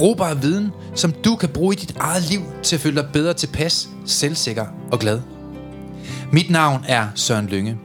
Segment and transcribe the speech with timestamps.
[0.00, 3.34] Brugbar viden, som du kan bruge i dit eget liv til at føle dig bedre
[3.34, 5.20] tilpas, selvsikker og glad.
[6.32, 7.78] Mit navn er Søren Lynge,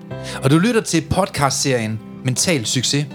[0.44, 3.06] og du lytter til podcastserien Mental Succes.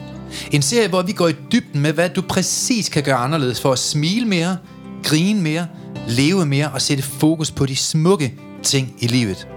[0.53, 3.73] En serie, hvor vi går i dybden med, hvad du præcis kan gøre anderledes for
[3.73, 4.59] at smile mere,
[5.05, 5.67] grine mere,
[6.09, 9.49] leve mere og sætte fokus på de smukke ting i livet.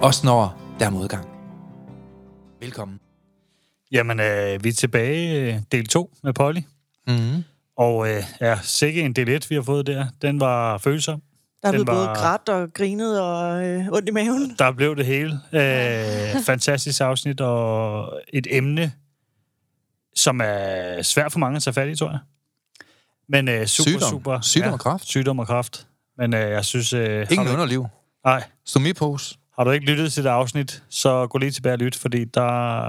[0.00, 1.26] Også når der er modgang.
[2.60, 2.98] Velkommen.
[3.92, 6.60] Jamen, øh, vi er tilbage øh, del 2 med Polly.
[7.08, 7.42] Mm-hmm.
[7.76, 10.06] Og øh, ja, sikke en del 1, vi har fået der.
[10.22, 11.22] Den var følsom.
[11.62, 14.54] Der er blevet både grædt og grinet og øh, ondt i maven.
[14.58, 15.40] Der blev det hele.
[15.52, 18.92] Øh, fantastisk afsnit og et emne,
[20.14, 22.18] som er svært for mange at tage fat i, tror jeg.
[23.28, 24.10] Men øh, super, Sygdom.
[24.10, 24.40] super.
[24.40, 25.04] Sygdom og kræft.
[25.06, 25.86] Sygdom og kraft.
[26.18, 26.92] Men øh, jeg synes...
[26.92, 27.86] Øh, Ingen underliv.
[28.24, 29.36] nej, Stomipose.
[29.58, 32.42] Har du ikke lyttet til det afsnit, så gå lige tilbage og lyt, fordi der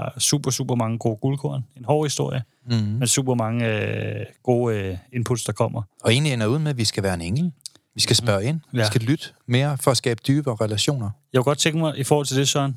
[0.04, 1.64] er super, super mange gode guldkorn.
[1.76, 2.74] En hård historie, Mm.
[2.76, 5.82] men super mange øh, gode øh, inputs, der kommer.
[6.04, 7.52] Og egentlig ender ud med, at vi skal være en engel.
[7.94, 8.60] Vi skal spørge ind.
[8.72, 8.86] Vi Ja.
[8.86, 11.10] skal lytte mere for at skabe dybere relationer.
[11.32, 12.76] Jeg kunne godt tænke mig, i forhold til det, Søren,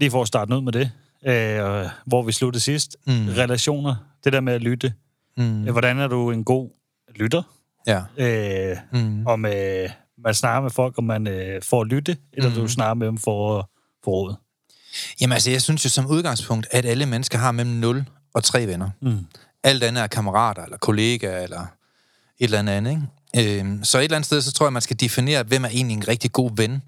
[0.00, 0.90] lige for at starte ud med det,
[1.26, 3.12] øh, hvor vi sluttede sidst, Mm.
[3.36, 4.92] relationer, det der med at lytte.
[5.36, 5.62] Mm.
[5.72, 6.70] Hvordan er du en god
[7.16, 7.42] lytter?
[7.86, 8.00] Ja.
[8.16, 9.26] Øh, Mm.
[9.26, 9.88] om øh,
[10.24, 12.56] man snakker med folk, om man øh, får at lytte, eller Mm.
[12.56, 13.70] du snakker med dem for
[14.04, 14.34] få råd.
[15.20, 18.04] Jamen altså, jeg synes jo som udgangspunkt, at alle mennesker har mellem 0
[18.34, 18.90] og 3 venner.
[19.02, 19.18] Mm.
[19.62, 21.66] Alt andet er kammerater, eller kollegaer, eller et
[22.44, 22.90] eller andet andet,
[23.34, 23.60] ikke?
[23.60, 25.94] Øhm, så et eller andet sted, så tror jeg, man skal definere, hvem er egentlig
[25.96, 26.82] en rigtig god ven.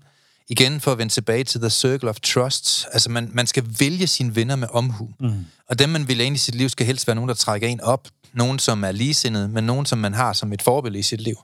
[0.49, 2.87] Igen, for at vende tilbage til the circle of trust.
[2.93, 5.11] Altså, man, man skal vælge sine venner med omhu.
[5.21, 5.47] Mm.
[5.69, 7.81] Og dem, man vil ind i sit liv, skal helst være nogen, der trækker en
[7.81, 8.09] op.
[8.33, 11.37] Nogen, som er ligesindede, men nogen, som man har som et forbillede i sit liv.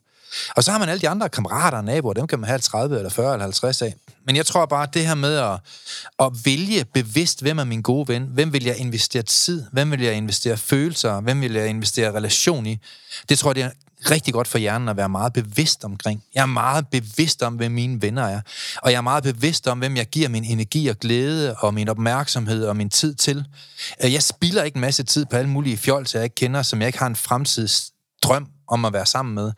[0.56, 2.96] Og så har man alle de andre kammerater og naboer, dem kan man have 30
[2.96, 3.94] eller 40 eller 50 af.
[4.26, 5.58] Men jeg tror bare, at det her med at,
[6.18, 10.00] at vælge bevidst, hvem er min gode ven, hvem vil jeg investere tid, hvem vil
[10.00, 12.78] jeg investere følelser, hvem vil jeg investere relation i,
[13.28, 13.70] det tror jeg, det er
[14.10, 16.24] rigtig godt for hjernen at være meget bevidst omkring.
[16.34, 18.40] Jeg er meget bevidst om, hvem mine venner er.
[18.82, 21.88] Og jeg er meget bevidst om, hvem jeg giver min energi og glæde og min
[21.88, 23.44] opmærksomhed og min tid til.
[24.02, 26.86] Jeg spilder ikke en masse tid på alle mulige fjols, jeg ikke kender, som jeg
[26.86, 29.52] ikke har en fremtidsdrøm om at være sammen med.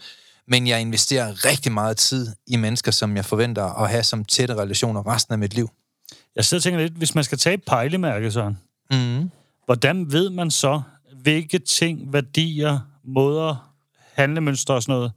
[0.49, 4.55] Men jeg investerer rigtig meget tid i mennesker, som jeg forventer at have som tætte
[4.55, 5.71] relationer resten af mit liv.
[6.37, 8.59] Jeg sidder og tænker lidt, hvis man skal tage pejlemærke, Søren,
[8.91, 9.31] Mm.
[9.65, 10.83] hvordan ved man så,
[11.23, 13.73] hvilke ting, værdier, måder,
[14.15, 15.13] handlemønstre og sådan noget,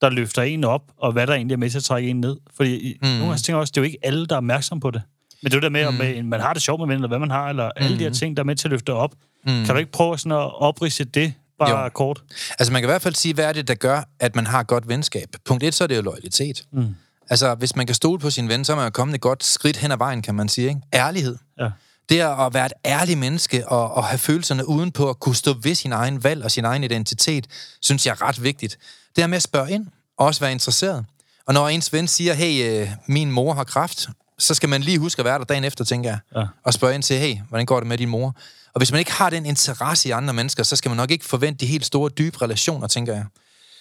[0.00, 2.36] der løfter en op, og hvad der egentlig er med til at trække en ned?
[2.56, 3.08] Fordi mm.
[3.08, 5.02] nogle gange tænker jeg også, det er jo ikke alle, der er opmærksom på det.
[5.42, 7.18] Men det er der med, om øh, man har det sjovt med venner, eller hvad
[7.18, 9.14] man har, eller alle de her ting, der er med til at løfte op.
[9.46, 9.64] Mm.
[9.64, 11.34] Kan du ikke prøve sådan at oprise det,
[11.66, 11.88] bare Jo.
[11.88, 12.22] kort?
[12.58, 14.60] Altså, man kan i hvert fald sige, hvad er det, der gør, at man har
[14.60, 15.28] et godt venskab?
[15.44, 16.64] Punkt et, så er det jo loyalitet.
[16.72, 16.94] Mm.
[17.30, 19.44] Altså, hvis man kan stole på sin ven, så er man jo kommet et godt
[19.44, 20.68] skridt hen ad vejen, kan man sige.
[20.68, 20.80] Ikke?
[20.94, 21.36] Ærlighed.
[21.60, 21.68] Ja.
[22.08, 25.54] Det er at være et ærligt menneske og, og have følelserne udenpå at kunne stå
[25.62, 27.46] ved sin egen valg og sin egen identitet,
[27.80, 28.78] synes jeg er ret vigtigt.
[29.16, 29.86] Det er med at spørge ind
[30.18, 31.04] og også være interesseret.
[31.46, 34.08] Og når ens ven siger, hey, øh, min mor har kræft,
[34.38, 36.18] så skal man lige huske at være der dagen efter, tænker jeg.
[36.36, 36.46] Ja.
[36.64, 38.36] Og spørge ind til, hey, hvordan går det med din mor?
[38.74, 41.24] Og hvis man ikke har den interesse i andre mennesker, så skal man nok ikke
[41.24, 43.24] forvente de helt store, dybe relationer, tænker jeg.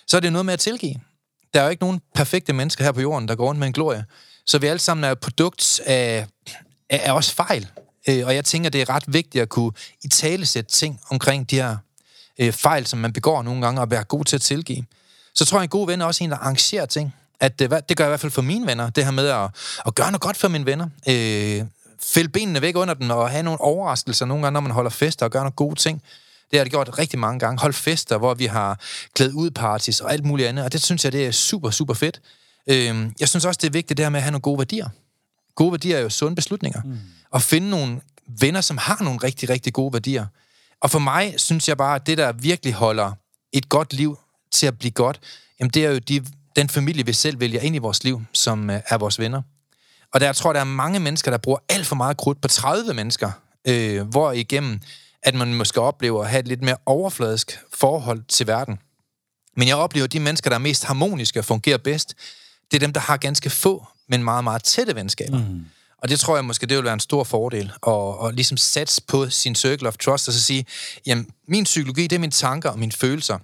[0.07, 0.95] Så er det noget med at tilgive.
[1.53, 3.73] Der er jo ikke nogen perfekte mennesker her på jorden, der går rundt med en
[3.73, 4.05] glorie.
[4.45, 6.27] Så vi alle sammen er produkt af,
[6.89, 7.67] af, af også fejl.
[8.09, 9.71] Øh, og jeg tænker, det er ret vigtigt at kunne
[10.03, 11.77] i tale sætte ting omkring de her
[12.39, 14.85] øh, fejl, som man begår nogle gange, og være god til at tilgive.
[15.35, 17.13] Så tror jeg, en god ven er også en, der arrangerer ting.
[17.39, 19.27] At øh, det, det gør jeg i hvert fald for mine venner, det her med
[19.27, 19.49] at,
[19.85, 20.87] at gøre noget godt for mine venner.
[21.09, 21.65] Øh,
[22.03, 25.25] fælde benene væk under dem, og have nogle overraskelser nogle gange, når man holder fester
[25.25, 26.01] og gør nogle gode ting.
[26.51, 27.61] Det har jeg gjort rigtig mange gange.
[27.61, 28.79] Hold fester, hvor vi har
[29.13, 31.93] klædt ud parties og alt muligt andet, og det synes jeg, det er super, super
[31.93, 32.21] fedt.
[32.67, 34.89] Øh, jeg synes også, det er vigtigt det her med at have nogle gode værdier.
[35.55, 36.81] Gode værdier er jo sunde beslutninger.
[36.85, 36.97] Mm.
[37.31, 38.01] Og finde nogle
[38.39, 40.25] venner, som har nogle rigtig, rigtig gode værdier.
[40.81, 43.11] Og for mig synes jeg bare, at det, der virkelig holder
[43.53, 44.17] et godt liv
[44.51, 45.19] til at blive godt,
[45.59, 46.25] jamen det er jo de,
[46.55, 49.41] den familie, vi selv vælger ind i vores liv, som øh, er vores venner.
[50.13, 52.47] Og der jeg tror der er mange mennesker, der bruger alt for meget krudt på
[52.47, 53.31] 30 mennesker,
[53.67, 54.79] øh, hvor igennem,
[55.23, 58.79] at man måske oplever at have et lidt mere overfladisk forhold til verden.
[59.57, 62.15] Men jeg oplever, at de mennesker, der er mest harmoniske og fungerer bedst,
[62.71, 65.37] det er dem, der har ganske få, men meget, meget tætte venskaber.
[65.37, 65.65] Mm.
[65.97, 69.01] Og det tror jeg måske, det vil være en stor fordel, at, at ligesom satse
[69.07, 70.65] på sin circle of trust, og så sige,
[71.05, 73.37] jamen, min psykologi, det er mine tanker og mine følelser.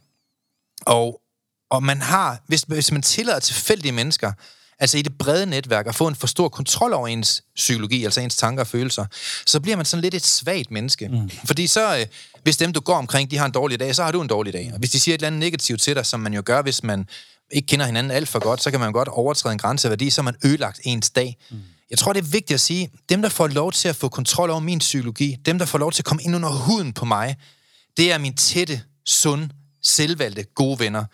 [0.86, 1.22] Og
[1.70, 4.32] og man har, hvis, hvis man tillader tilfældige mennesker,
[4.80, 8.22] altså i det brede netværk, at få en for stor kontrol over ens psykologi, altså
[8.22, 9.06] ens tanker og følelser,
[9.46, 11.08] så bliver man sådan lidt et svagt menneske.
[11.08, 11.30] Mm.
[11.46, 12.06] Fordi så, øh,
[12.44, 14.54] hvis dem, du går omkring, de har en dårlig dag, så har du en dårlig
[14.54, 14.70] dag.
[14.74, 16.84] Og hvis de siger et eller andet negativt til dig, som man jo gør, hvis
[16.84, 17.06] man
[17.52, 20.36] ikke kender hinanden alt for godt, så kan man godt overtræde en grænseværdi, så man
[20.46, 21.38] ødelagt ens dag.
[21.50, 21.58] Mm.
[21.90, 24.50] Jeg tror, det er vigtigt at sige, dem, der får lov til at få kontrol
[24.50, 27.36] over min psykologi, dem, der får lov til at komme ind under huden på mig,
[27.98, 29.50] det er min tætte, sund,
[29.84, 31.06] selvvalgte, gode venner.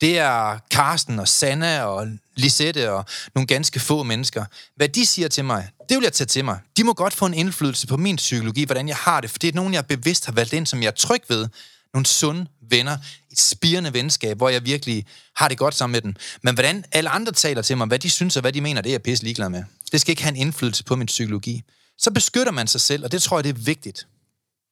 [0.00, 2.06] Det er Karsten og Sanna og
[2.36, 3.04] Lisette og
[3.34, 4.44] nogle ganske få mennesker.
[4.76, 6.58] Hvad de siger til mig, det vil jeg tage til mig.
[6.76, 9.48] De må godt få en indflydelse på min psykologi, hvordan jeg har det, for det
[9.48, 11.48] er nogen, jeg bevidst har valgt ind, som jeg er tryg ved.
[11.94, 12.96] Nogle sunde venner,
[13.32, 15.06] et spirende venskab, hvor jeg virkelig
[15.36, 16.14] har det godt sammen med dem.
[16.42, 18.90] Men hvordan alle andre taler til mig, hvad de synes og hvad de mener, det
[18.90, 19.64] er jeg pisse ligeglad med.
[19.92, 21.62] Det skal ikke have en indflydelse på min psykologi.
[21.98, 24.06] Så beskytter man sig selv, og det tror jeg, det er vigtigt.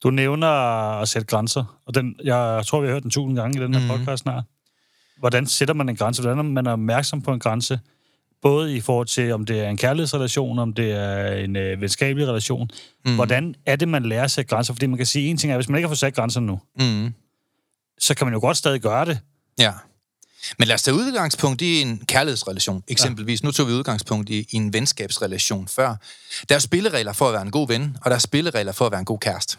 [0.03, 0.49] Du nævner
[1.01, 3.75] at sætte grænser, og den, jeg tror, vi har hørt den tusind gange i den
[3.75, 3.89] her mm.
[3.89, 4.45] podcast snart.
[5.19, 6.23] Hvordan sætter man en grænse?
[6.23, 7.81] Hvordan er man opmærksom på en grænse?
[8.43, 12.29] Både i forhold til, om det er en kærlighedsrelation, om det er en øh, venskabelig
[12.29, 12.71] relation.
[13.05, 13.15] Mm.
[13.15, 14.75] Hvordan er det, man lærer at sætte grænser?
[14.75, 16.61] Fordi man kan sige, en ting er, hvis man ikke har fået sat grænser nu,
[16.81, 17.15] Mm.
[17.99, 19.19] så kan man jo godt stadig gøre det.
[19.59, 19.73] Ja.
[20.59, 23.43] Men lad os tage udgangspunkt i en kærlighedsrelation, eksempelvis.
[23.43, 23.47] Ja.
[23.47, 25.95] Nu tog vi udgangspunkt i, i en venskabsrelation før.
[26.49, 28.93] Der er spilleregler for at være en god ven, og der er spilleregler for at
[28.93, 29.59] være en god kæreste.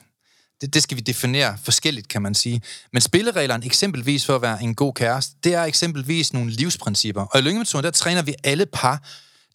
[0.62, 2.62] Det, det skal vi definere forskelligt, kan man sige.
[2.94, 7.22] Men spillereglerne eksempelvis for at være en god kæreste, det er eksempelvis nogle livsprincipper.
[7.22, 9.02] Og i Lyngemetoden, der træner vi alle par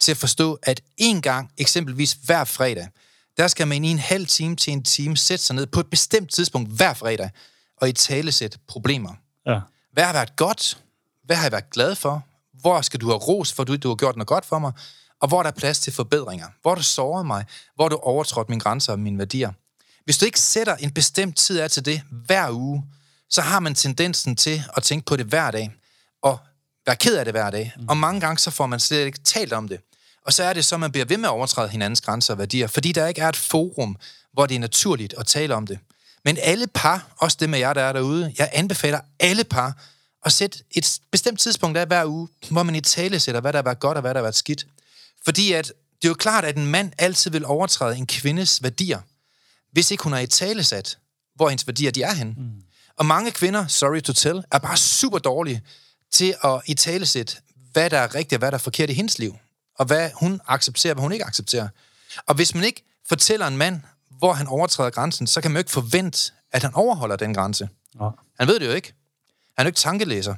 [0.00, 2.88] til at forstå, at en gang, eksempelvis hver fredag,
[3.36, 5.86] der skal man i en halv time til en time sætte sig ned på et
[5.86, 7.30] bestemt tidspunkt hver fredag
[7.76, 9.14] og i tale sætte problemer.
[9.46, 9.60] Ja.
[9.92, 10.78] Hvad har været godt?
[11.24, 12.24] Hvad har jeg været glad for?
[12.60, 14.72] Hvor skal du have ros for, du, du har gjort noget godt for mig?
[15.20, 16.46] Og hvor er der plads til forbedringer?
[16.62, 17.44] Hvor du såret mig?
[17.74, 19.52] Hvor du overtrådt mine grænser og mine værdier?
[20.04, 22.84] Hvis du ikke sætter en bestemt tid af til det hver uge,
[23.30, 25.70] så har man tendensen til at tænke på det hver dag,
[26.22, 26.38] og
[26.86, 27.72] være ked af det hver dag.
[27.88, 29.80] Og mange gange så får man slet ikke talt om det.
[30.26, 32.66] Og så er det så, man bliver ved med at overtræde hinandens grænser og værdier,
[32.66, 33.96] fordi der ikke er et forum,
[34.32, 35.78] hvor det er naturligt at tale om det.
[36.24, 39.76] Men alle par, også det med jer, der er derude, jeg anbefaler alle par
[40.24, 43.58] at sætte et bestemt tidspunkt af hver uge, hvor man i tale sætter, hvad der
[43.58, 44.66] har været godt og hvad der har været skidt.
[45.24, 49.00] Fordi at, det er jo klart, at en mand altid vil overtræde en kvindes værdier,
[49.72, 50.98] hvis ikke hun er i tale sat,
[51.34, 52.34] hvor hendes værdier de er henne.
[52.36, 52.62] Mm.
[52.96, 55.62] Og mange kvinder, sorry to tell, er bare super dårlige
[56.10, 57.36] til at i tale sætte,
[57.72, 59.36] hvad der er rigtigt og hvad der er forkert i hendes liv.
[59.78, 61.68] Og hvad hun accepterer, hvad hun ikke accepterer.
[62.26, 63.80] Og hvis man ikke fortæller en mand,
[64.18, 67.68] hvor han overtræder grænsen, så kan man jo ikke forvente, at han overholder den grænse.
[68.00, 68.08] Ja.
[68.38, 68.92] Han ved det jo ikke.
[69.56, 70.34] Han er jo ikke tankelæser.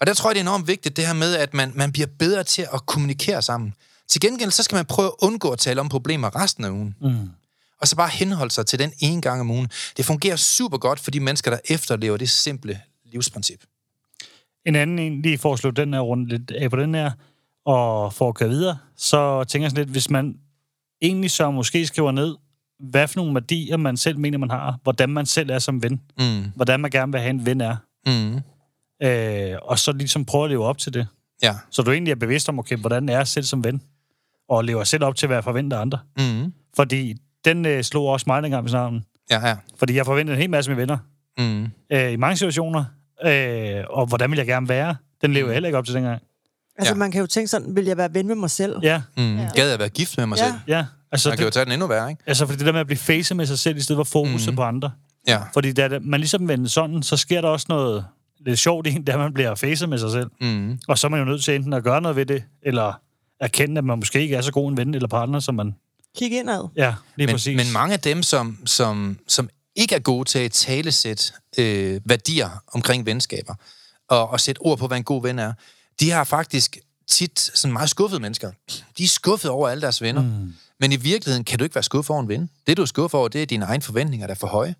[0.00, 2.06] Og der tror jeg, det er enormt vigtigt, det her med, at man, man bliver
[2.18, 3.74] bedre til at kommunikere sammen.
[4.08, 6.94] Til gengæld, så skal man prøve at undgå at tale om problemer resten af ugen.
[7.00, 7.30] Mm.
[7.82, 9.68] Og så bare henholde sig til den ene gang om ugen.
[9.96, 12.80] Det fungerer super godt for de mennesker, der efterlever det simple
[13.12, 13.64] livsprincip.
[14.66, 17.10] En anden en, lige for at slå den her rundt lidt af på den her,
[17.66, 20.36] og for at køre videre, så tænker jeg sådan lidt, hvis man
[21.02, 22.36] egentlig så måske skriver ned,
[22.90, 26.00] hvad for nogle værdier man selv mener, man har, hvordan man selv er som ven,
[26.18, 26.44] Mm.
[26.54, 27.76] hvordan man gerne vil have en ven er,
[28.06, 28.40] Mm.
[29.06, 31.06] øh, og så ligesom prøve at leve op til det.
[31.42, 31.54] Ja.
[31.70, 33.82] Så du egentlig er bevidst om, okay, hvordan er jeg selv som ven,
[34.48, 35.98] og lever selv op til, hvad jeg forventer af andre.
[36.18, 36.52] Mm.
[36.76, 39.04] Fordi den øh, slog også mig dengang med snakken.
[39.30, 39.56] Ja, ja.
[39.78, 40.98] Fordi jeg forventede en hel masse med venner
[41.38, 41.66] Mm.
[41.92, 42.84] øh, i mange situationer,
[43.24, 46.22] øh, og hvordan vil jeg gerne være, den lever jeg heller ikke op til dengang.
[46.78, 46.98] Altså, Ja.
[46.98, 48.76] man kan jo tænke sådan, vil jeg være ven med mig selv?
[48.82, 49.36] Ja, Mm.
[49.38, 49.48] Ja.
[49.54, 50.44] Gad jeg være gift med mig Ja.
[50.44, 50.54] selv?
[50.68, 50.84] ja.
[51.12, 52.22] Altså, Man kan jo tage den endnu værre, ikke?
[52.26, 54.48] altså fordi det der med at blive facet med sig selv, i stedet for fokus
[54.48, 54.56] mm.
[54.56, 54.90] på andre.
[55.28, 55.38] Ja.
[55.54, 58.04] Fordi da man ligesom vender sådan, så sker der også noget
[58.46, 60.30] lidt sjovt i en, da man bliver facet med sig selv.
[60.40, 60.78] Mm.
[60.88, 63.00] Og så er man jo nødt til enten at gøre noget ved det, eller
[63.40, 65.74] erkende, at man måske ikke er så god en ven eller partner, som man...
[66.18, 66.68] Kig indad.
[66.76, 67.56] Ja, lige Men, præcis.
[67.56, 72.62] men mange af dem, som, som, som ikke er gode til at talesætte øh, værdier
[72.72, 73.54] omkring venskaber,
[74.08, 75.52] og, og sætte ord på, hvad en god ven er,
[76.00, 76.78] de har faktisk
[77.08, 78.50] tit sådan meget skuffede mennesker.
[78.98, 80.22] De er skuffet over alle deres venner.
[80.22, 80.54] Mm.
[80.80, 82.50] Men i virkeligheden kan du ikke være skuffet over en ven.
[82.66, 84.74] Det, du er skuffet over, det er dine egne forventninger, der er for høje.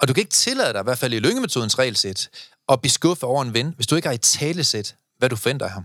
[0.00, 2.28] Og du kan ikke tillade dig, i hvert fald i lyngemetodens regelsæt,
[2.68, 5.66] at blive skuffet over en ven, hvis du ikke har i talesæt, hvad du forventer
[5.66, 5.84] af ham.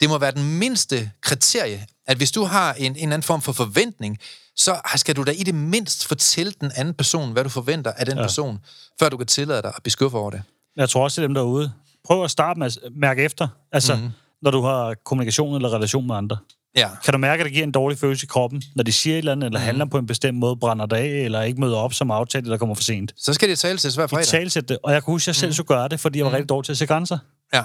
[0.00, 3.42] Det må være den mindste kriterie, at hvis du har en, en eller anden form
[3.42, 4.18] for forventning,
[4.56, 8.06] så skal du da i det mindst fortælle den anden person, hvad du forventer af
[8.06, 8.22] den ja.
[8.22, 8.58] person,
[9.00, 10.42] før du kan tillade dig at blive skuffet over det.
[10.76, 11.72] Jeg tror også til dem derude.
[12.04, 13.48] Prøv at starte med at mærke efter.
[13.72, 14.10] Altså, mm.
[14.42, 16.36] når du har kommunikation eller relation med andre.
[16.76, 16.88] Ja.
[17.04, 19.18] Kan du mærke, at det giver en dårlig følelse i kroppen, når de siger et
[19.18, 19.64] eller andet, eller mm.
[19.64, 22.58] handler på en bestemt måde, brænder dig af, eller ikke møder op som aftalt, eller
[22.58, 23.14] kommer for sent?
[23.16, 24.26] Så skal det tales hver fredag.
[24.26, 24.78] talsæt det.
[24.82, 26.64] Og jeg kunne huske, at jeg selv skulle gøre det, fordi jeg var rigtig dårlig
[26.64, 27.18] til at sætte grænser.
[27.54, 27.62] Ja.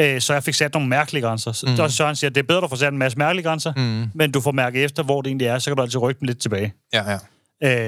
[0.00, 1.52] Øh, så jeg fik sat nogle mærkelige grænser.
[1.52, 1.88] Så mm.
[1.88, 4.10] Søren siger, det er bedre, at du får sat en masse mærkelige grænser, mm.
[4.14, 6.26] men du får mærke efter, hvor det egentlig er, så kan du altid rykke dem
[6.26, 6.74] lidt tilbage.
[6.92, 7.18] Ja, ja.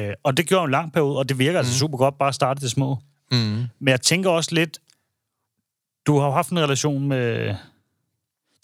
[0.08, 1.58] Øh, og det gjorde en lang periode, og det virker mm.
[1.58, 2.98] altså super godt bare at starte det små.
[3.32, 3.64] Mm.
[3.78, 4.78] Men jeg tænker også lidt,
[6.06, 7.54] du har jo haft en relation med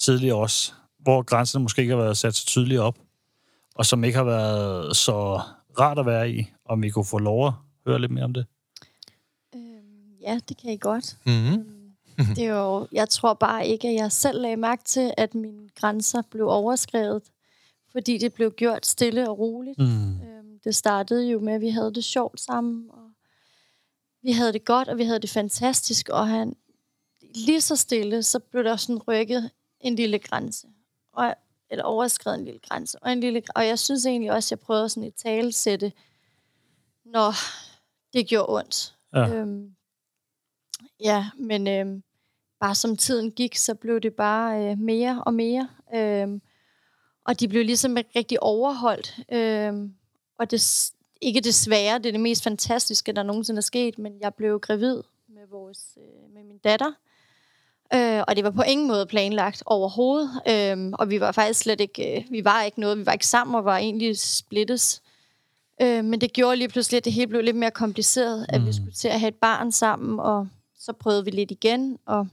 [0.01, 2.99] tidligere også, hvor grænserne måske ikke har været sat så tydeligt op,
[3.75, 5.41] og som ikke har været så
[5.81, 7.53] rart at være i, om vi kunne få lov at
[7.87, 8.47] høre lidt mere om det.
[9.55, 9.63] Øhm,
[10.23, 11.17] ja, det kan I godt.
[11.27, 11.82] Mm-hmm.
[12.17, 15.69] Det er jo, jeg tror bare ikke, at jeg selv lagde mærke til, at mine
[15.75, 17.23] grænser blev overskrevet,
[17.93, 19.79] fordi det blev gjort stille og roligt.
[19.79, 20.23] Mm.
[20.23, 23.11] Øhm, det startede jo med, at vi havde det sjovt sammen, og
[24.23, 26.57] vi havde det godt, og vi havde det fantastisk, og han
[27.35, 29.51] lige så stille, så blev der sådan rykket
[29.81, 30.67] en lille grænse,
[31.13, 31.35] og,
[31.71, 34.67] eller overskrevet en lille grænse, og, en lille, og jeg synes egentlig også, at jeg
[34.67, 35.93] prøvede sådan et talesætte,
[37.05, 37.35] når
[38.13, 38.95] det gjorde ondt.
[39.15, 39.29] Ja.
[39.29, 39.75] Øhm,
[41.05, 42.03] ja, men øhm,
[42.61, 45.69] bare som tiden gik, så blev det bare øh, mere og mere.
[45.95, 46.43] Øhm,
[47.25, 49.21] og de blev ligesom rigtig overholdt.
[49.33, 49.95] Øhm,
[50.39, 54.35] og det, ikke desværre, det er det mest fantastiske, der nogensinde er sket, men jeg
[54.35, 56.93] blev gravid med, vores, øh, med min datter.
[57.95, 60.31] Øh, og det var på ingen måde planlagt overhovedet.
[60.49, 63.27] Øh, og vi var faktisk slet ikke, øh, vi var ikke noget, vi var ikke
[63.27, 65.03] sammen og var egentlig splittes.
[65.83, 68.55] Øh, men det gjorde lige pludselig, at det hele blev lidt mere kompliceret, mm.
[68.55, 70.49] at vi skulle til at have et barn sammen, og
[70.83, 72.29] så prøvede vi lidt igen, og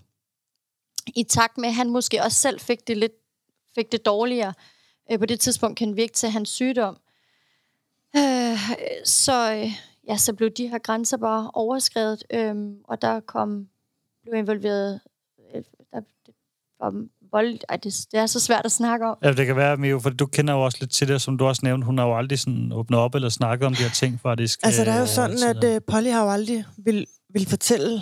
[1.16, 3.12] i takt med, at han måske også selv fik det lidt
[3.76, 4.54] fik det dårligere,
[5.12, 6.98] øh, på det tidspunkt kan vi ikke til hans sygdom,
[8.16, 8.58] øh,
[9.06, 9.72] så, øh,
[10.08, 13.68] ja, så blev de her grænser bare overskrevet, øh, og der kom,
[14.24, 15.00] blev involveret,
[15.56, 15.64] øh,
[15.94, 16.36] der, det
[16.80, 19.18] var vold, ej, det, det er så svært at snakke om.
[19.24, 21.46] Ja, det kan være, Mio, for du kender jo også lidt til det, som du
[21.46, 21.86] også nævnte.
[21.86, 24.60] Hun har jo aldrig sådan åbnet op eller snakket om de her ting, faktisk.
[24.64, 28.02] Altså, der er jo øh, sådan, at uh, Polly har jo aldrig vil, vil fortælle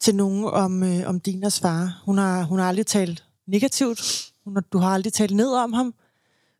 [0.00, 2.02] til nogen om, uh, om Dinas far.
[2.04, 4.32] Hun har, hun har aldrig talt negativt.
[4.44, 5.94] Hun har, du har aldrig talt ned om ham.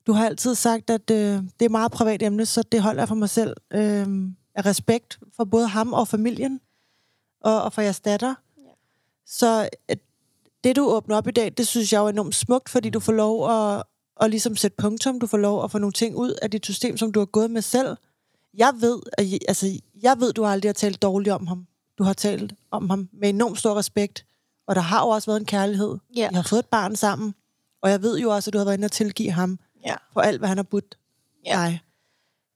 [0.06, 3.00] Du har altid sagt, at uh, det er et meget privat emne, så det holder
[3.00, 3.56] jeg for mig selv.
[3.74, 6.60] Uh, af respekt for både ham og familien,
[7.40, 8.34] og, og for jeres datter.
[8.58, 8.70] Ja.
[9.26, 9.98] Så at
[10.64, 13.12] det, du åbner op i dag, det synes jeg er enormt smukt, fordi du får
[13.12, 13.82] lov at,
[14.20, 15.20] at ligesom sætte punktum.
[15.20, 17.50] Du får lov at få nogle ting ud af dit system, som du har gået
[17.50, 17.96] med selv.
[18.54, 21.66] Jeg ved, at, altså, jeg ved, du aldrig har talt dårligt om ham.
[21.98, 24.24] Du har talt om ham med enormt stor respekt.
[24.66, 25.96] Og der har jo også været en kærlighed.
[26.16, 26.28] Ja.
[26.32, 27.34] I har fået et barn sammen.
[27.82, 29.94] Og jeg ved jo også, at du har været inde og tilgive ham Ja.
[30.12, 30.98] for alt, hvad han har budt
[31.46, 31.50] Ja.
[31.52, 31.80] dig.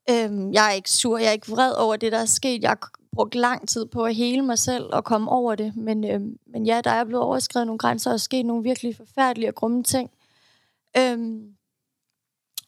[0.09, 2.61] Øhm, jeg er ikke sur, jeg er ikke vred over det, der er sket.
[2.61, 5.75] Jeg har brugt lang tid på at hele mig selv og komme over det.
[5.75, 9.49] Men, øhm, men ja, der er blevet overskrevet nogle grænser og sket nogle virkelig forfærdelige
[9.49, 10.11] og grumme ting.
[10.97, 11.53] Øhm,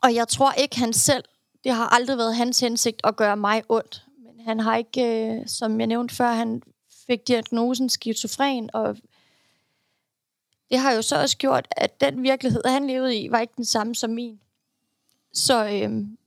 [0.04, 1.24] og jeg tror ikke, han selv,
[1.64, 4.05] det har aldrig været hans hensigt at gøre mig ondt.
[4.46, 6.62] Han har ikke, øh, som jeg nævnte før, han
[7.08, 8.98] fik diagnosen skizofren, og
[10.70, 13.66] det har jo så også gjort, at den virkelighed, han levede i, var ikke den
[13.66, 14.40] samme som min.
[15.34, 16.18] Så, øhm,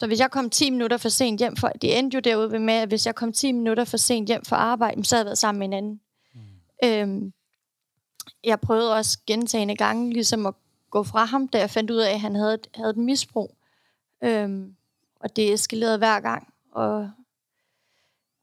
[0.00, 1.70] så hvis jeg kom 10 minutter for sent hjem fra...
[1.82, 4.56] Det endte jo derude med, at hvis jeg kom 10 minutter for sent hjem fra
[4.56, 6.00] arbejde, så havde jeg været sammen med en anden.
[6.34, 6.40] Mm.
[6.84, 7.32] Øhm,
[8.44, 10.54] jeg prøvede også gentagende gange ligesom at
[10.90, 13.56] gå fra ham, da jeg fandt ud af, at han havde et, havde et misbrug.
[14.24, 14.76] Øhm,
[15.20, 16.54] og det eskalerede hver gang.
[16.72, 17.10] Og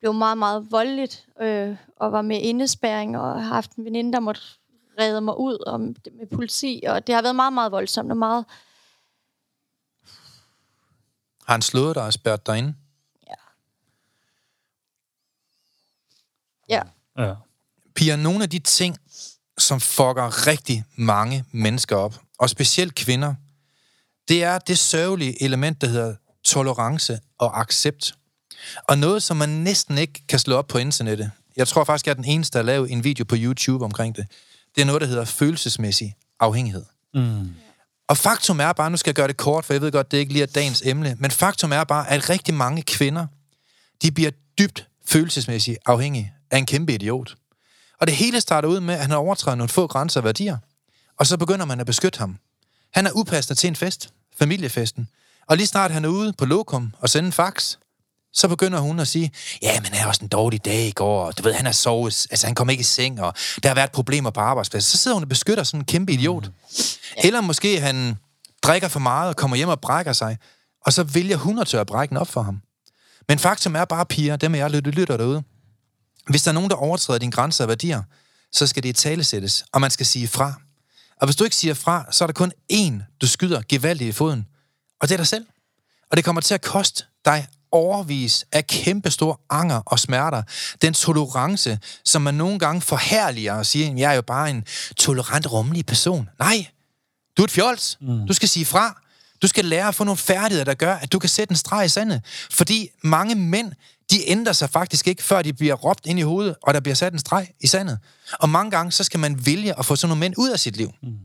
[0.04, 1.28] blev meget, meget voldeligt.
[1.42, 4.42] Øh, og var med indespæring, og har haft en veninde, der måtte
[5.00, 6.84] redde mig ud og med politi.
[6.88, 8.46] Og det har været meget, meget voldsomt og meget...
[11.46, 12.76] Har han slået dig og spærret dig inde?
[16.70, 16.82] Ja.
[17.18, 17.36] Ja.
[17.96, 18.98] Pia, nogle af de ting,
[19.58, 23.36] som fucker rigtig mange mennesker op, og specielt kvinder,
[24.28, 28.16] det er det sørgelige element, der hedder tolerance og accept.
[28.88, 31.32] Og noget, som man næsten ikke kan slå op på internettet.
[31.56, 34.16] Jeg tror faktisk, jeg er den eneste, der har lavet en video på YouTube omkring
[34.16, 34.26] det.
[34.76, 36.84] Det er noget, der hedder følelsesmæssig afhængighed.
[37.14, 37.50] Mm.
[38.08, 40.18] Og faktum er bare, nu skal jeg gøre det kort, for jeg ved godt, det
[40.18, 43.28] ikke lige er dagens emne, men faktum er bare, at rigtig mange kvinder,
[44.02, 47.36] de bliver dybt følelsesmæssigt afhængige af en kæmpe idiot.
[48.00, 50.58] Og det hele starter ud med, at han overtræder nogle få grænser og værdier,
[51.20, 52.38] og så begynder man at beskytte ham.
[52.94, 55.10] Han er upassende til en fest, familiefesten,
[55.48, 57.76] og lige snart han er ude på lokum og sender en fax,
[58.34, 61.26] så begynder hun at sige, ja, men det er også en dårlig dag i går,
[61.26, 63.76] og du ved, han har sovet, altså han kom ikke i seng, og der har
[63.76, 64.92] været problemer på arbejdspladsen.
[64.92, 66.50] Så sidder hun og beskytter sådan en kæmpe idiot.
[67.24, 68.18] Eller måske han
[68.64, 70.38] drikker for meget og kommer hjem og brækker sig,
[70.86, 72.62] og så vælger hun at tørre brækken op for ham.
[73.28, 75.44] Men faktum er bare, piger, dem af jer lytter, lytter derude.
[76.30, 78.02] Hvis der er nogen, der overtræder dine grænser og værdier,
[78.52, 80.54] så skal det talesættes, og man skal sige fra.
[81.22, 84.12] Og hvis du ikke siger fra, så er der kun én, du skyder gevaldigt i
[84.12, 84.46] foden,
[85.02, 85.46] og det er dig selv.
[86.12, 90.42] Og det kommer til at koste dig overvis af kæmpe store anger og smerter.
[90.82, 94.64] Den tolerance, som man nogle gange forhærliger og siger, jeg er jo bare en
[94.98, 96.30] tolerant, rummelig person.
[96.40, 96.68] Nej,
[97.38, 97.98] du er et fjols.
[98.02, 98.28] Mm.
[98.28, 99.02] Du skal sige fra.
[99.42, 101.86] Du skal lære at få nogle færdigheder, der gør, at du kan sætte en streg
[101.86, 102.22] i sandet.
[102.52, 103.72] Fordi mange mænd,
[104.12, 106.96] de ændrer sig faktisk ikke, før de bliver råbt ind i hovedet, og der bliver
[106.96, 108.00] sat en streg i sandet.
[108.40, 110.78] Og mange gange, så skal man vælge at få sådan nogle mænd ud af sit
[110.78, 110.92] liv.
[111.04, 111.18] Mm.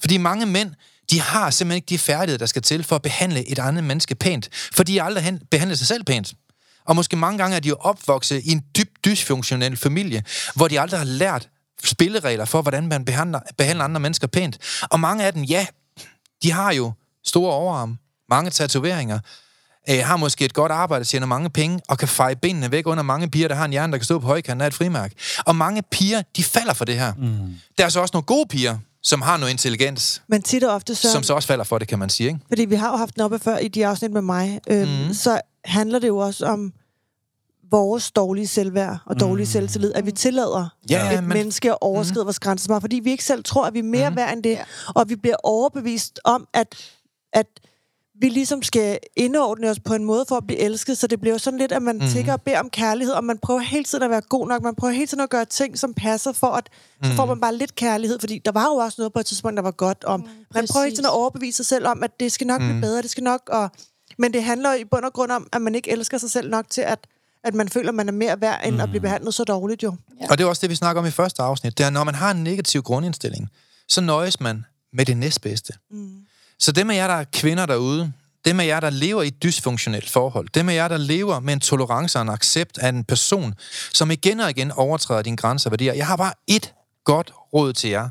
[0.00, 0.74] Fordi mange mænd,
[1.10, 4.14] de har simpelthen ikke de færdigheder, der skal til for at behandle et andet menneske
[4.14, 4.48] pænt.
[4.72, 6.34] For de har aldrig hen- behandlet sig selv pænt.
[6.86, 10.22] Og måske mange gange er de jo opvokset i en dybt dysfunktionel familie,
[10.54, 11.48] hvor de aldrig har lært
[11.84, 14.58] spilleregler for, hvordan man behandler, behandler andre mennesker pænt.
[14.90, 15.66] Og mange af dem, ja,
[16.42, 16.92] de har jo
[17.26, 17.98] store overarm,
[18.30, 19.18] mange tatoveringer,
[19.90, 23.02] øh, har måske et godt arbejde, tjener mange penge, og kan feje benene væk under
[23.02, 25.12] mange piger, der har en hjerne, der kan stå på højkanten af et frimærk.
[25.46, 27.12] Og mange piger, de falder for det her.
[27.14, 27.54] Mm.
[27.78, 30.94] Der er så også nogle gode piger, som har noget intelligens, Men tit og ofte,
[30.94, 32.26] så, som så også falder for det, kan man sige.
[32.28, 32.40] Ikke?
[32.48, 34.76] fordi vi har jo haft den oppe før i de afsnit med mig, Mhm.
[35.06, 35.14] mm.
[35.14, 36.72] så handler det jo også om
[37.70, 39.50] vores dårlige selvværd og dårlige mm.
[39.50, 42.26] selvtillid, at vi tillader Ja, et men- menneske at overskride mm.
[42.26, 44.16] vores grænser, bare fordi vi ikke selv tror, at vi er mere mm.
[44.16, 44.58] værd end det,
[44.94, 46.74] og vi bliver overbevist om, at,
[47.32, 47.46] at
[48.20, 51.34] vi ligesom skal indordne os på en måde for at blive elsket, så det bliver
[51.34, 52.08] jo sådan lidt, at man mm.
[52.08, 54.74] tigger og beder om kærlighed, og man prøver hele tiden at være god nok, man
[54.74, 56.68] prøver hele tiden at gøre ting, som passer, for at
[57.02, 59.56] så får man bare lidt kærlighed, fordi der var jo også noget på et tidspunkt,
[59.56, 60.20] der var godt om.
[60.20, 60.96] Mm, man prøver hele præcis.
[60.96, 62.66] tiden at overbevise sig selv om, at det skal nok mm.
[62.68, 63.70] blive bedre, det skal nok, og,
[64.18, 66.70] men det handler i bund og grund om, at man ikke elsker sig selv nok
[66.70, 66.98] til, at,
[67.44, 68.80] at man føler, at man er mere værd, end mm.
[68.80, 69.96] at blive behandlet så dårligt jo.
[70.20, 70.26] Ja.
[70.30, 71.78] Og det er også det, vi snakker om i første afsnit.
[71.78, 73.50] Det er, når man har en negativ grundindstilling,
[73.88, 75.72] så nøjes man med det næstbedste.
[75.90, 76.25] Mm.
[76.58, 78.12] Så dem af jer, der er kvinder derude,
[78.44, 81.52] dem af jer, der lever i et dysfunktionelt forhold, dem af jer, der lever med
[81.52, 83.54] en tolerance og en accept af en person,
[83.92, 85.94] som igen og igen overtræder dine grænser og værdier.
[85.94, 88.08] Jeg har bare et godt råd til jer.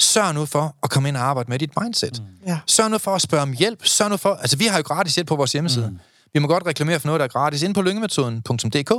[0.00, 2.22] Sørg nu for at komme ind og arbejde med dit mindset.
[2.22, 2.46] Mm.
[2.46, 2.58] Ja.
[2.66, 3.86] Sørg nu for at spørge om hjælp.
[3.86, 4.34] Sørg nu for...
[4.34, 5.90] Altså, vi har jo gratis hjælp på vores hjemmeside.
[5.90, 5.98] Mm.
[6.32, 7.62] Vi må godt reklamere for noget, der er gratis.
[7.62, 8.92] Inde på lyngemetoden.dk,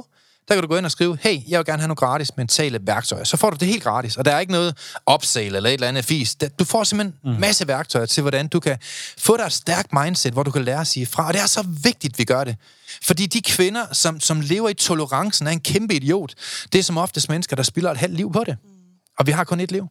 [0.50, 2.79] der kan du gå ind og skrive, hey, jeg vil gerne have nogle gratis mentale
[2.82, 3.24] værktøjer.
[3.24, 5.88] Så får du det helt gratis, og der er ikke noget opsal eller et eller
[5.88, 6.36] andet fis.
[6.60, 7.39] Du får simpelthen en mm.
[7.39, 8.77] masse værktøjer til, hvordan du kan
[9.18, 11.27] få dig et stærkt mindset, hvor du kan lære at sige fra.
[11.27, 12.56] Og det er så vigtigt, vi gør det.
[13.03, 16.34] Fordi de kvinder, som, som lever i tolerancen, er en kæmpe idiot.
[16.74, 18.58] Det er som oftest mennesker, der spilder et halvt liv på det.
[19.19, 19.88] Og vi har kun et liv.